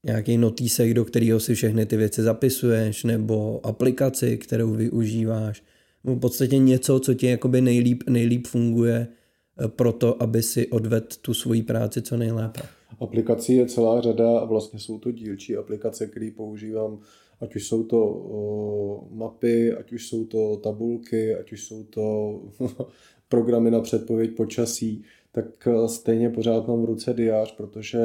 [0.05, 5.63] nějaký notísek, do kterého si všechny ty věci zapisuješ, nebo aplikaci, kterou využíváš,
[6.05, 11.07] v podstatě něco, co ti jakoby nejlíp, nejlíp funguje eh, pro to, aby si odvedl
[11.23, 12.61] tu svoji práci co nejlépe.
[13.01, 16.99] Aplikací je celá řada a vlastně jsou to dílčí aplikace, které používám,
[17.41, 22.41] ať už jsou to o, mapy, ať už jsou to tabulky, ať už jsou to
[23.29, 28.01] programy na předpověď počasí, tak eh, stejně pořád mám v ruce diář, protože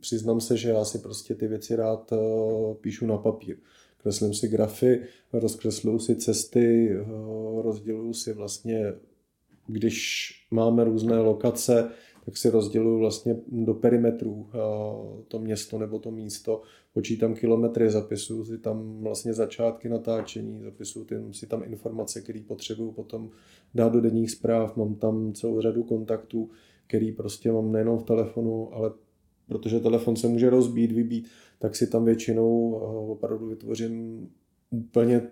[0.00, 2.16] přiznám se, že já si prostě ty věci rád eh,
[2.80, 3.56] píšu na papír.
[4.02, 5.00] Kreslím si grafy,
[5.32, 7.04] rozkresluju si cesty, eh,
[7.62, 8.92] rozděluju si vlastně
[9.66, 11.90] když máme různé lokace,
[12.24, 14.58] tak si rozděluji vlastně do perimetrů eh,
[15.28, 16.62] to město nebo to místo,
[16.94, 23.30] počítám kilometry, zapisuju si tam vlastně začátky natáčení, zapisuju si tam informace, které potřebuju potom
[23.74, 26.50] dát do denních zpráv, mám tam celou řadu kontaktů,
[26.86, 28.90] který prostě mám nejenom v telefonu, ale
[29.52, 34.28] protože telefon se může rozbít, vybít, tak si tam většinou eh, opravdu vytvořím
[34.70, 35.22] úplně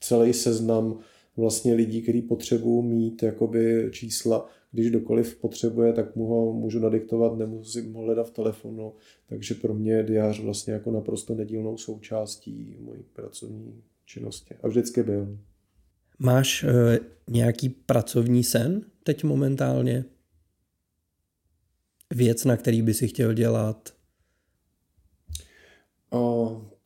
[0.00, 0.98] celý seznam
[1.36, 7.38] vlastně lidí, který potřebují mít jakoby čísla, když dokoliv potřebuje, tak mu ho můžu nadiktovat,
[7.38, 8.92] nemusím ho hledat v telefonu,
[9.28, 14.54] takže pro mě je diář vlastně jako naprosto nedílnou součástí mojí pracovní činnosti.
[14.62, 15.38] A vždycky byl.
[16.18, 16.98] Máš e,
[17.30, 20.04] nějaký pracovní sen teď momentálně?
[22.14, 23.90] Věc, na který by si chtěl dělat?
[26.12, 26.18] A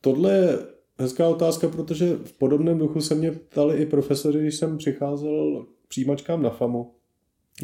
[0.01, 0.57] tohle je
[0.99, 5.87] hezká otázka, protože v podobném duchu se mě ptali i profesoři, když jsem přicházel k
[5.87, 6.91] přijímačkám na FAMu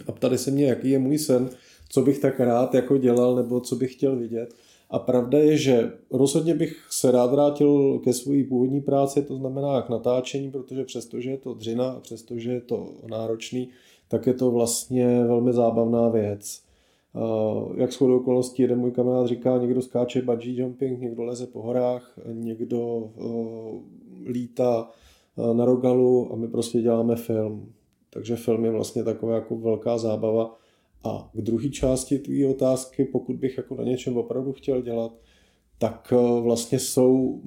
[0.08, 1.50] a ptali se mě, jaký je můj sen,
[1.90, 4.54] co bych tak rád jako dělal nebo co bych chtěl vidět.
[4.90, 9.82] A pravda je, že rozhodně bych se rád vrátil ke své původní práci, to znamená
[9.82, 13.70] k natáčení, protože přestože je to dřina a přestože je to náročný,
[14.08, 16.62] tak je to vlastně velmi zábavná věc.
[17.76, 22.20] Jak shodou okolností jeden můj kamarád říká, někdo skáče bungee jumping, někdo leze po horách,
[22.34, 23.12] někdo
[24.26, 24.90] lítá
[25.54, 27.74] na rogalu a my prostě děláme film.
[28.10, 30.58] Takže film je vlastně taková jako velká zábava.
[31.04, 35.20] A k druhé části tvé otázky, pokud bych jako na něčem opravdu chtěl dělat,
[35.78, 37.42] tak vlastně jsou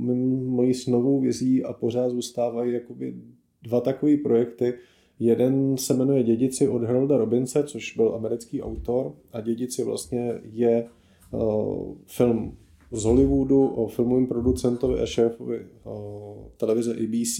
[0.47, 3.15] mojí snovou vizí a pořád zůstávají jakoby
[3.63, 4.75] dva takové projekty,
[5.19, 10.87] Jeden se jmenuje Dědici od Harolda Robinse, což byl americký autor a Dědici vlastně je
[11.31, 12.57] uh, film
[12.93, 15.93] z Hollywoodu o filmovém producentovi a šéfovi uh,
[16.57, 17.39] televize ABC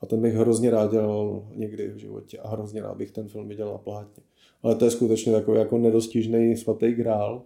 [0.00, 3.48] a ten bych hrozně rád dělal někdy v životě a hrozně rád bych ten film
[3.48, 4.22] viděl na plátně.
[4.62, 7.42] Ale to je skutečně takový jako nedostižný svatý grál.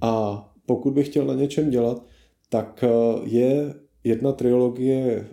[0.00, 2.02] A pokud bych chtěl na něčem dělat,
[2.48, 3.74] tak uh, je
[4.04, 5.28] jedna trilogie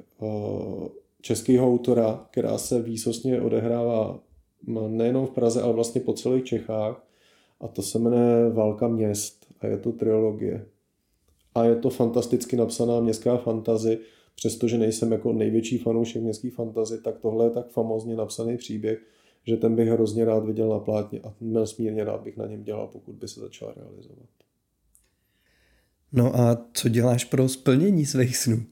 [1.25, 4.19] českého autora, která se výsostně odehrává
[4.87, 7.07] nejenom v Praze, ale vlastně po celých Čechách.
[7.61, 10.65] A to se jmenuje Válka měst a je to trilogie.
[11.55, 13.99] A je to fantasticky napsaná městská fantazy,
[14.35, 18.99] přestože nejsem jako největší fanoušek městské fantazy, tak tohle je tak famózně napsaný příběh,
[19.47, 22.87] že ten bych hrozně rád viděl na plátně a nesmírně rád bych na něm dělal,
[22.87, 24.29] pokud by se začal realizovat.
[26.11, 28.63] No a co děláš pro splnění svých snů?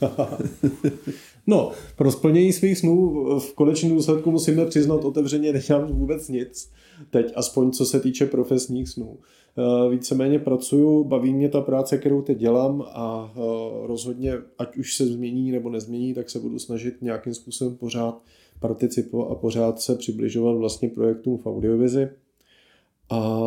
[1.46, 6.70] no, pro splnění svých snů v konečném důsledku musíme přiznat otevřeně, nedělám vůbec nic.
[7.10, 9.18] Teď aspoň co se týče profesních snů.
[9.58, 14.96] Eh, víceméně pracuju, baví mě ta práce, kterou teď dělám a eh, rozhodně, ať už
[14.96, 18.22] se změní nebo nezmění, tak se budu snažit nějakým způsobem pořád
[18.60, 22.08] participovat a pořád se přibližovat vlastně projektům v audiovizi
[23.10, 23.40] a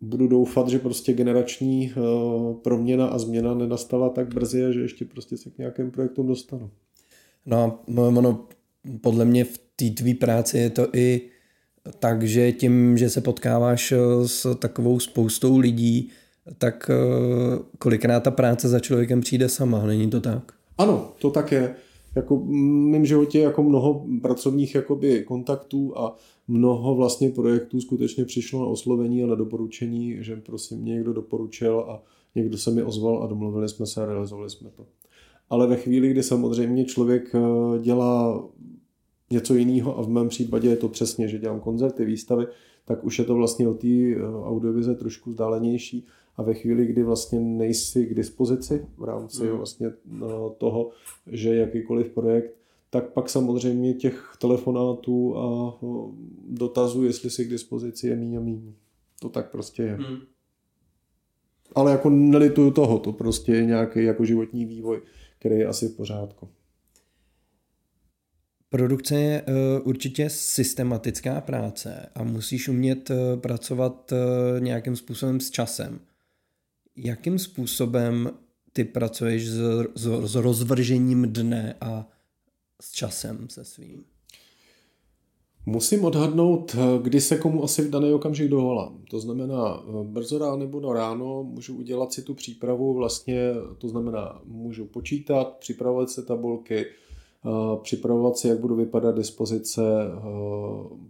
[0.00, 2.00] budu doufat, že prostě generační eh,
[2.62, 6.70] proměna a změna nenastala tak brzy že ještě prostě se k nějakým projektům dostanu.
[7.46, 8.46] No a ono,
[9.00, 11.20] podle mě v té tvý práci je to i
[11.98, 16.10] tak, že tím, že se potkáváš eh, s takovou spoustou lidí,
[16.58, 20.52] tak eh, kolikrát ta práce za člověkem přijde sama, není to tak?
[20.78, 21.74] Ano, to tak je.
[22.14, 22.46] Jako v
[22.90, 26.16] mém životě jako mnoho pracovních jakoby kontaktů a
[26.48, 32.02] mnoho vlastně projektů skutečně přišlo na oslovení a na doporučení, že prosím někdo doporučil a
[32.34, 34.86] někdo se mi ozval a domluvili jsme se a realizovali jsme to.
[35.50, 38.44] Ale ve chvíli, kdy samozřejmě člověk eh, dělá
[39.30, 42.46] něco jiného a v mém případě je to přesně, že dělám koncerty, výstavy,
[42.84, 46.06] tak už je to vlastně od té eh, audiovize trošku vzdálenější
[46.36, 49.56] a ve chvíli, kdy vlastně nejsi k dispozici v rámci mm.
[49.56, 50.20] vlastně eh,
[50.58, 50.90] toho,
[51.26, 52.56] že jakýkoliv projekt
[52.90, 55.74] tak pak samozřejmě těch telefonátů a
[56.48, 58.72] dotazů, jestli si k dispozici je míň a míň.
[59.20, 59.94] To tak prostě je.
[59.94, 60.18] Hmm.
[61.74, 65.00] Ale jako nelituju toho, to prostě je nějaký jako životní vývoj,
[65.38, 66.48] který je asi v pořádku.
[68.68, 75.50] Produkce je uh, určitě systematická práce a musíš umět uh, pracovat uh, nějakým způsobem s
[75.50, 76.00] časem.
[76.96, 78.30] Jakým způsobem
[78.72, 79.48] ty pracuješ
[80.24, 82.08] s rozvržením dne a
[82.82, 84.04] s časem se svým?
[85.68, 88.98] Musím odhadnout, kdy se komu asi v daný okamžik dovolám.
[89.10, 94.40] To znamená, brzo ráno nebo no ráno můžu udělat si tu přípravu, vlastně to znamená,
[94.44, 96.86] můžu počítat, připravovat se tabulky,
[97.82, 99.82] připravovat si, jak budu vypadat dispozice,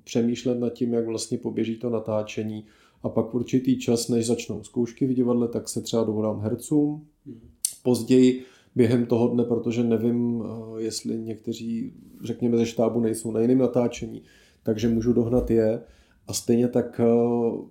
[0.04, 2.64] přemýšlet nad tím, jak vlastně poběží to natáčení
[3.02, 7.06] a pak určitý čas, než začnou zkoušky v divadle, tak se třeba dovolám hercům.
[7.26, 7.40] Hmm.
[7.82, 8.42] Později
[8.76, 11.92] během toho dne, protože nevím, eh, jestli někteří,
[12.24, 14.22] řekněme, ze štábu nejsou na jiném natáčení,
[14.66, 15.80] takže můžu dohnat je.
[16.28, 17.06] A stejně tak eh,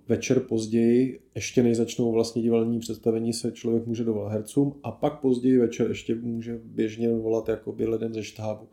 [0.08, 5.20] večer později, ještě než začnou vlastně divadelní představení, se člověk může dovolat hercům a pak
[5.20, 8.68] později večer ještě může běžně volat jakoby lidem ze štábu.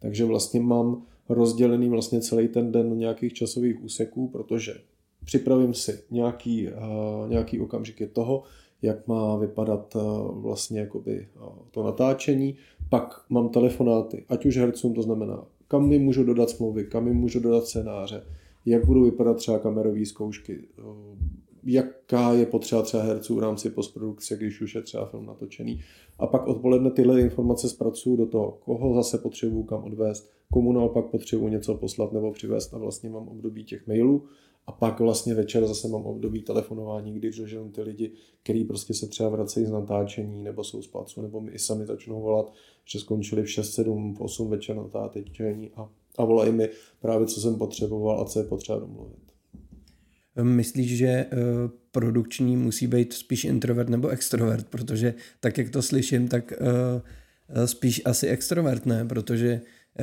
[0.00, 4.74] Takže vlastně mám rozdělený vlastně celý ten den do nějakých časových úseků, protože
[5.24, 8.42] připravím si nějaký, uh, nějaký okamžiky toho,
[8.82, 10.02] jak má vypadat uh,
[10.42, 11.28] vlastně jakoby,
[11.70, 12.56] to natáčení,
[12.88, 17.12] pak mám telefonáty, ať už hercům, to znamená, kam mi můžu dodat smlouvy, kam mi
[17.12, 18.22] můžu dodat scénáře,
[18.66, 20.58] jak budou vypadat třeba kamerové zkoušky,
[21.64, 25.80] jaká je potřeba třeba herců v rámci postprodukce, když už je třeba film natočený.
[26.18, 31.04] A pak odpoledne tyhle informace zpracuju do toho, koho zase potřebuju kam odvést, komu naopak
[31.04, 34.22] potřebuju něco poslat nebo přivést a vlastně mám období těch mailů.
[34.68, 38.12] A pak vlastně večer zase mám období telefonování, kdy doženou ty lidi,
[38.42, 41.86] kteří prostě se třeba vracejí z natáčení nebo jsou z placu, nebo mi i sami
[41.86, 42.52] začnou volat,
[42.84, 46.68] že skončili v 6, 7, 8 večer natáčení a, a volají mi
[47.00, 49.18] právě, co jsem potřeboval a co je potřeba domluvit.
[50.42, 51.38] Myslíš, že uh,
[51.90, 54.66] produkční musí být spíš introvert nebo extrovert?
[54.68, 59.04] Protože tak, jak to slyším, tak uh, spíš asi extrovert, ne?
[59.04, 59.60] Protože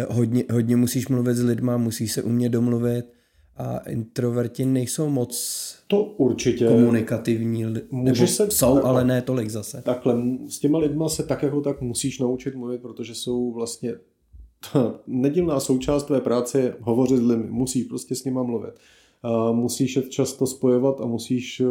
[0.09, 3.14] hodně, hodně musíš mluvit s lidma, musíš se umět domluvit
[3.57, 9.81] a introverti nejsou moc to určitě komunikativní, nebo se, jsou, takhle, ale ne tolik zase.
[9.81, 13.93] Takhle, s těma lidma se tak jako tak musíš naučit mluvit, protože jsou vlastně
[15.07, 18.73] nedílná součást tvé práce je hovořit s lidmi, musíš prostě s nima mluvit
[19.51, 21.65] musíš je často spojovat a musíš eh,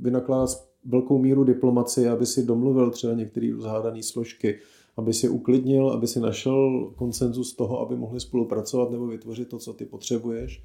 [0.00, 0.50] vynakládat
[0.84, 4.58] velkou míru diplomacie, aby si domluvil třeba některé rozhádané složky,
[4.96, 9.72] aby si uklidnil, aby si našel konsenzus toho, aby mohli spolupracovat nebo vytvořit to, co
[9.72, 10.62] ty potřebuješ.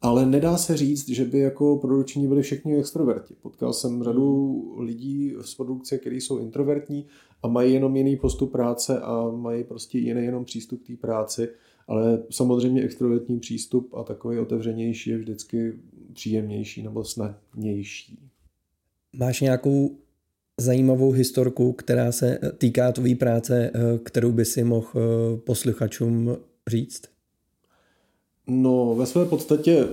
[0.00, 3.34] Ale nedá se říct, že by jako produkční byli všichni extroverti.
[3.42, 7.06] Potkal jsem řadu lidí z produkce, kteří jsou introvertní
[7.42, 11.48] a mají jenom jiný postup práce a mají prostě jiný jenom přístup k té práci
[11.88, 15.72] ale samozřejmě extrovertní přístup a takový otevřenější je vždycky
[16.12, 18.18] příjemnější nebo snadnější.
[19.12, 19.98] Máš nějakou
[20.60, 26.36] zajímavou historku, která se týká tvojí práce, eh, kterou by si mohl eh, posluchačům
[26.66, 27.02] říct?
[28.46, 29.88] No, ve své podstatě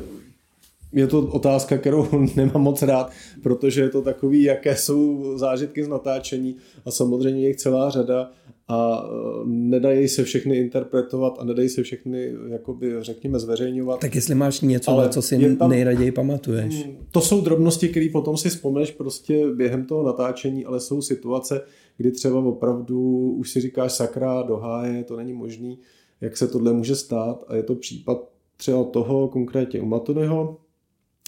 [0.93, 3.12] je to otázka, kterou nemám moc rád,
[3.43, 8.32] protože je to takový, jaké jsou zážitky z natáčení a samozřejmě je jich celá řada
[8.68, 13.99] a e, nedají se všechny interpretovat a nedají se všechny, jakoby, řekněme, zveřejňovat.
[13.99, 16.86] Tak jestli máš něco, ale co si tam, nejraději pamatuješ.
[16.86, 21.62] Mm, to jsou drobnosti, které potom si vzpomeneš prostě během toho natáčení, ale jsou situace,
[21.97, 25.80] kdy třeba opravdu už si říkáš sakra do háje, to není možný,
[26.22, 28.32] jak se tohle může stát a je to případ
[28.64, 30.57] třeba toho konkrétně u Matonyho,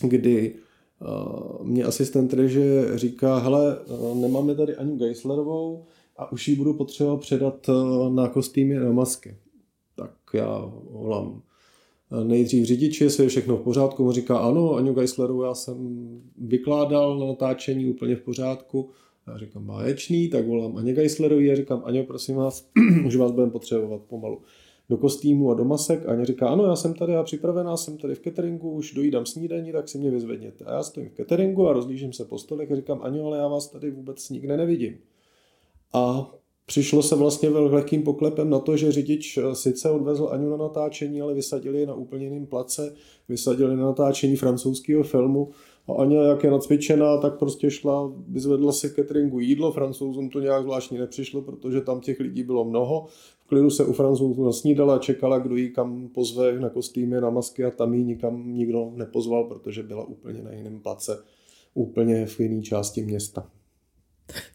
[0.02, 0.56] kdy
[1.02, 5.86] uh, mě asistent reže říká, hele, uh, nemáme tady ani Geislerovou,
[6.18, 9.38] a už ji budu potřeba předat eh, na kostýmy na masky.
[9.96, 11.42] Tak já volám
[12.24, 14.06] nejdřív řidiči, jestli je všechno v pořádku.
[14.06, 15.78] On říká, ano, Aňu Geisleru já jsem
[16.38, 18.90] vykládal na natáčení úplně v pořádku.
[19.28, 22.70] Já říkám, báječný, tak volám Aně Geislerovi a říkám, Aňo, prosím vás,
[23.06, 24.42] už vás budeme potřebovat pomalu
[24.90, 26.10] do kostýmu a do masek.
[26.10, 29.72] Aně říká, ano, já jsem tady a připravená, jsem tady v cateringu, už dojídám snídaní,
[29.72, 30.66] tak si mě vyzvedněte.
[30.66, 33.48] A já stojím v cateringu a rozlížím se po stolech a říkám, Aňo, ale já
[33.48, 34.98] vás tady vůbec nikde nevidím.
[35.94, 36.32] A
[36.66, 41.22] přišlo se vlastně velkým poklepem na to, že řidič eh, sice odvezl Aňu na natáčení,
[41.22, 42.94] ale vysadili ji na úplně jiném place,
[43.30, 45.50] vysadili na natáčení francouzského filmu
[45.88, 50.64] a Aňa, jak je nacvičená, tak prostě šla, vyzvedla si cateringu jídlo, francouzům to nějak
[50.64, 53.06] zvláštně nepřišlo, protože tam těch lidí bylo mnoho.
[53.46, 57.64] V klidu se u francouzů nasnídala, čekala, kdo jí kam pozve na kostýmy, na masky
[57.64, 61.18] a tam ji nikam nikdo nepozval, protože byla úplně na jiném place,
[61.74, 63.50] úplně v jiné části města.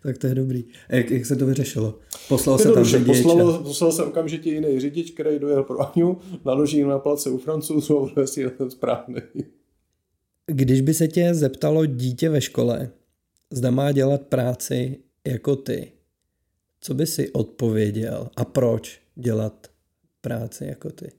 [0.03, 0.65] Tak to je dobrý.
[0.89, 1.99] A jak, jak se to vyřešilo?
[2.29, 3.23] Poslal se tam řidič?
[3.23, 7.99] Poslal, poslal se okamžitě jiný řidič, který dojel pro Aňu, naloží na place u Francouzů
[7.99, 9.21] a bude si ten správný.
[10.47, 12.91] Když by se tě zeptalo dítě ve škole,
[13.51, 15.93] zda má dělat práci jako ty,
[16.81, 19.67] co by si odpověděl a proč dělat
[20.21, 21.13] práci jako ty?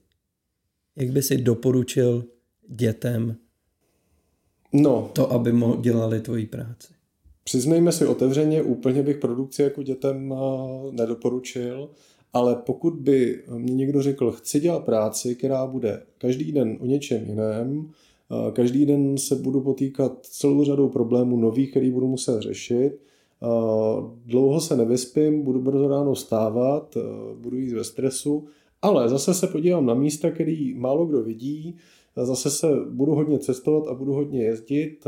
[0.96, 2.24] Jak by si doporučil
[2.68, 3.36] dětem
[4.72, 5.10] no.
[5.12, 6.92] to, aby mo- dělali tvoji práci?
[7.44, 11.90] Přiznejme si otevřeně, úplně bych produkci jako dětem eh, nedoporučil,
[12.32, 17.24] ale pokud by mě někdo řekl, chci dělat práci, která bude každý den o něčem
[17.26, 17.90] jiném,
[18.30, 22.98] eh, každý den se budu potýkat celou řadou problémů nových, který budu muset řešit,
[24.24, 26.96] dlouho se nevyspím, budu brzo ráno stávat,
[27.36, 28.46] budu jít ve stresu,
[28.82, 31.76] ale zase se podívám na místa, který málo kdo vidí,
[32.16, 35.06] Zase se budu hodně cestovat a budu hodně jezdit.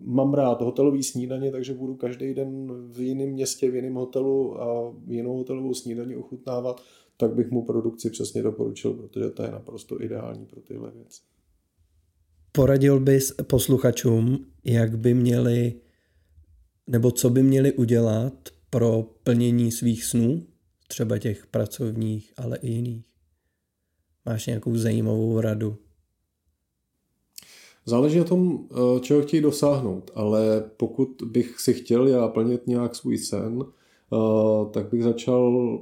[0.00, 4.94] Mám rád hotelový snídaně, takže budu každý den v jiném městě, v jiném hotelu a
[5.06, 6.80] jinou hotelovou snídaní ochutnávat.
[7.20, 11.20] tak bych mu produkci přesně doporučil, protože to je naprosto ideální pro tyhle věci.
[12.52, 15.74] Poradil bys posluchačům, jak by měli,
[16.88, 18.32] nebo co by měli udělat
[18.70, 20.46] pro plnění svých snů,
[20.88, 23.04] třeba těch pracovních, ale i jiných?
[24.26, 25.76] Máš nějakou zajímavou radu?
[27.86, 32.96] Záleží na tom, eh, čeho chtějí dosáhnout, ale pokud bych si chtěl já plnit nějak
[32.96, 35.78] svůj sen, eh, tak bych začal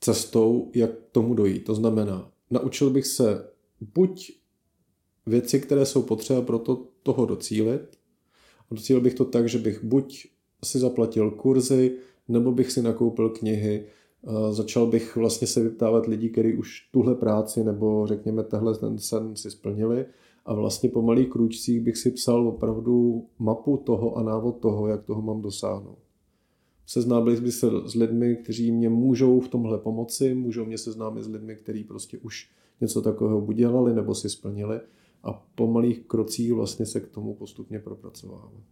[0.00, 1.64] cestou, jak k tomu dojít.
[1.64, 3.50] To znamená, naučil bych se
[3.94, 4.32] buď
[5.26, 7.98] věci, které jsou potřeba pro to, toho docílit,
[8.72, 10.26] docílil bych to tak, že bych buď
[10.64, 11.96] si zaplatil kurzy,
[12.28, 13.86] nebo bych si nakoupil knihy,
[14.50, 19.36] začal bych vlastně se vyptávat lidí, kteří už tuhle práci nebo řekněme tehle ten sen
[19.36, 20.06] si splnili.
[20.46, 25.02] A vlastně po malých krůčcích bych si psal opravdu mapu toho a návod toho, jak
[25.04, 25.98] toho mám dosáhnout.
[26.86, 31.28] Seznámil bych se s lidmi, kteří mě můžou v tomhle pomoci, můžou mě seznámit s
[31.28, 32.50] lidmi, kteří prostě už
[32.80, 34.80] něco takového buď dělali nebo si splnili
[35.22, 38.62] a po malých krocích vlastně se k tomu postupně propracovávat.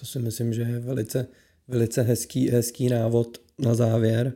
[0.00, 1.26] To si myslím, že je velice,
[1.68, 4.32] velice hezký, hezký návod na závěr.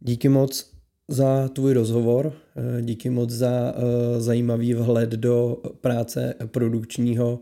[0.00, 0.72] Díky moc
[1.08, 7.40] za tvůj rozhovor, eh, díky moc za eh, zajímavý vhled do práce produkčního,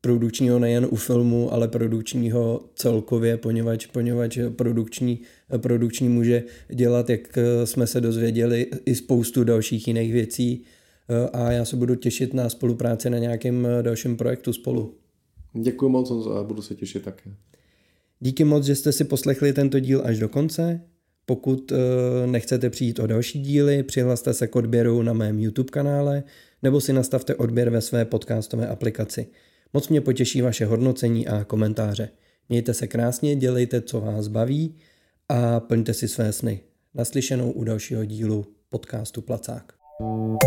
[0.00, 5.20] produkčního nejen u filmu, ale produkčního celkově, poněvadž, poněvadž produkční,
[5.56, 10.64] produkční může dělat, jak eh, jsme se dozvěděli, i spoustu dalších jiných věcí
[11.32, 14.94] a já se budu těšit na spolupráci na nějakém dalším projektu spolu.
[15.54, 17.30] Děkuji moc a budu se těšit také.
[18.20, 20.80] Díky moc, že jste si poslechli tento díl až do konce.
[21.26, 21.76] Pokud eh,
[22.26, 26.22] nechcete přijít o další díly, přihlaste se k odběru na mém YouTube kanále
[26.62, 29.26] nebo si nastavte odběr ve své podcastové aplikaci.
[29.72, 32.08] Moc mě potěší vaše hodnocení a komentáře.
[32.48, 34.76] Mějte se krásně, dělejte, co vás baví
[35.28, 36.60] a plňte si své sny.
[36.94, 39.77] Naslyšenou u dalšího dílu podcastu Placák.
[40.00, 40.38] Música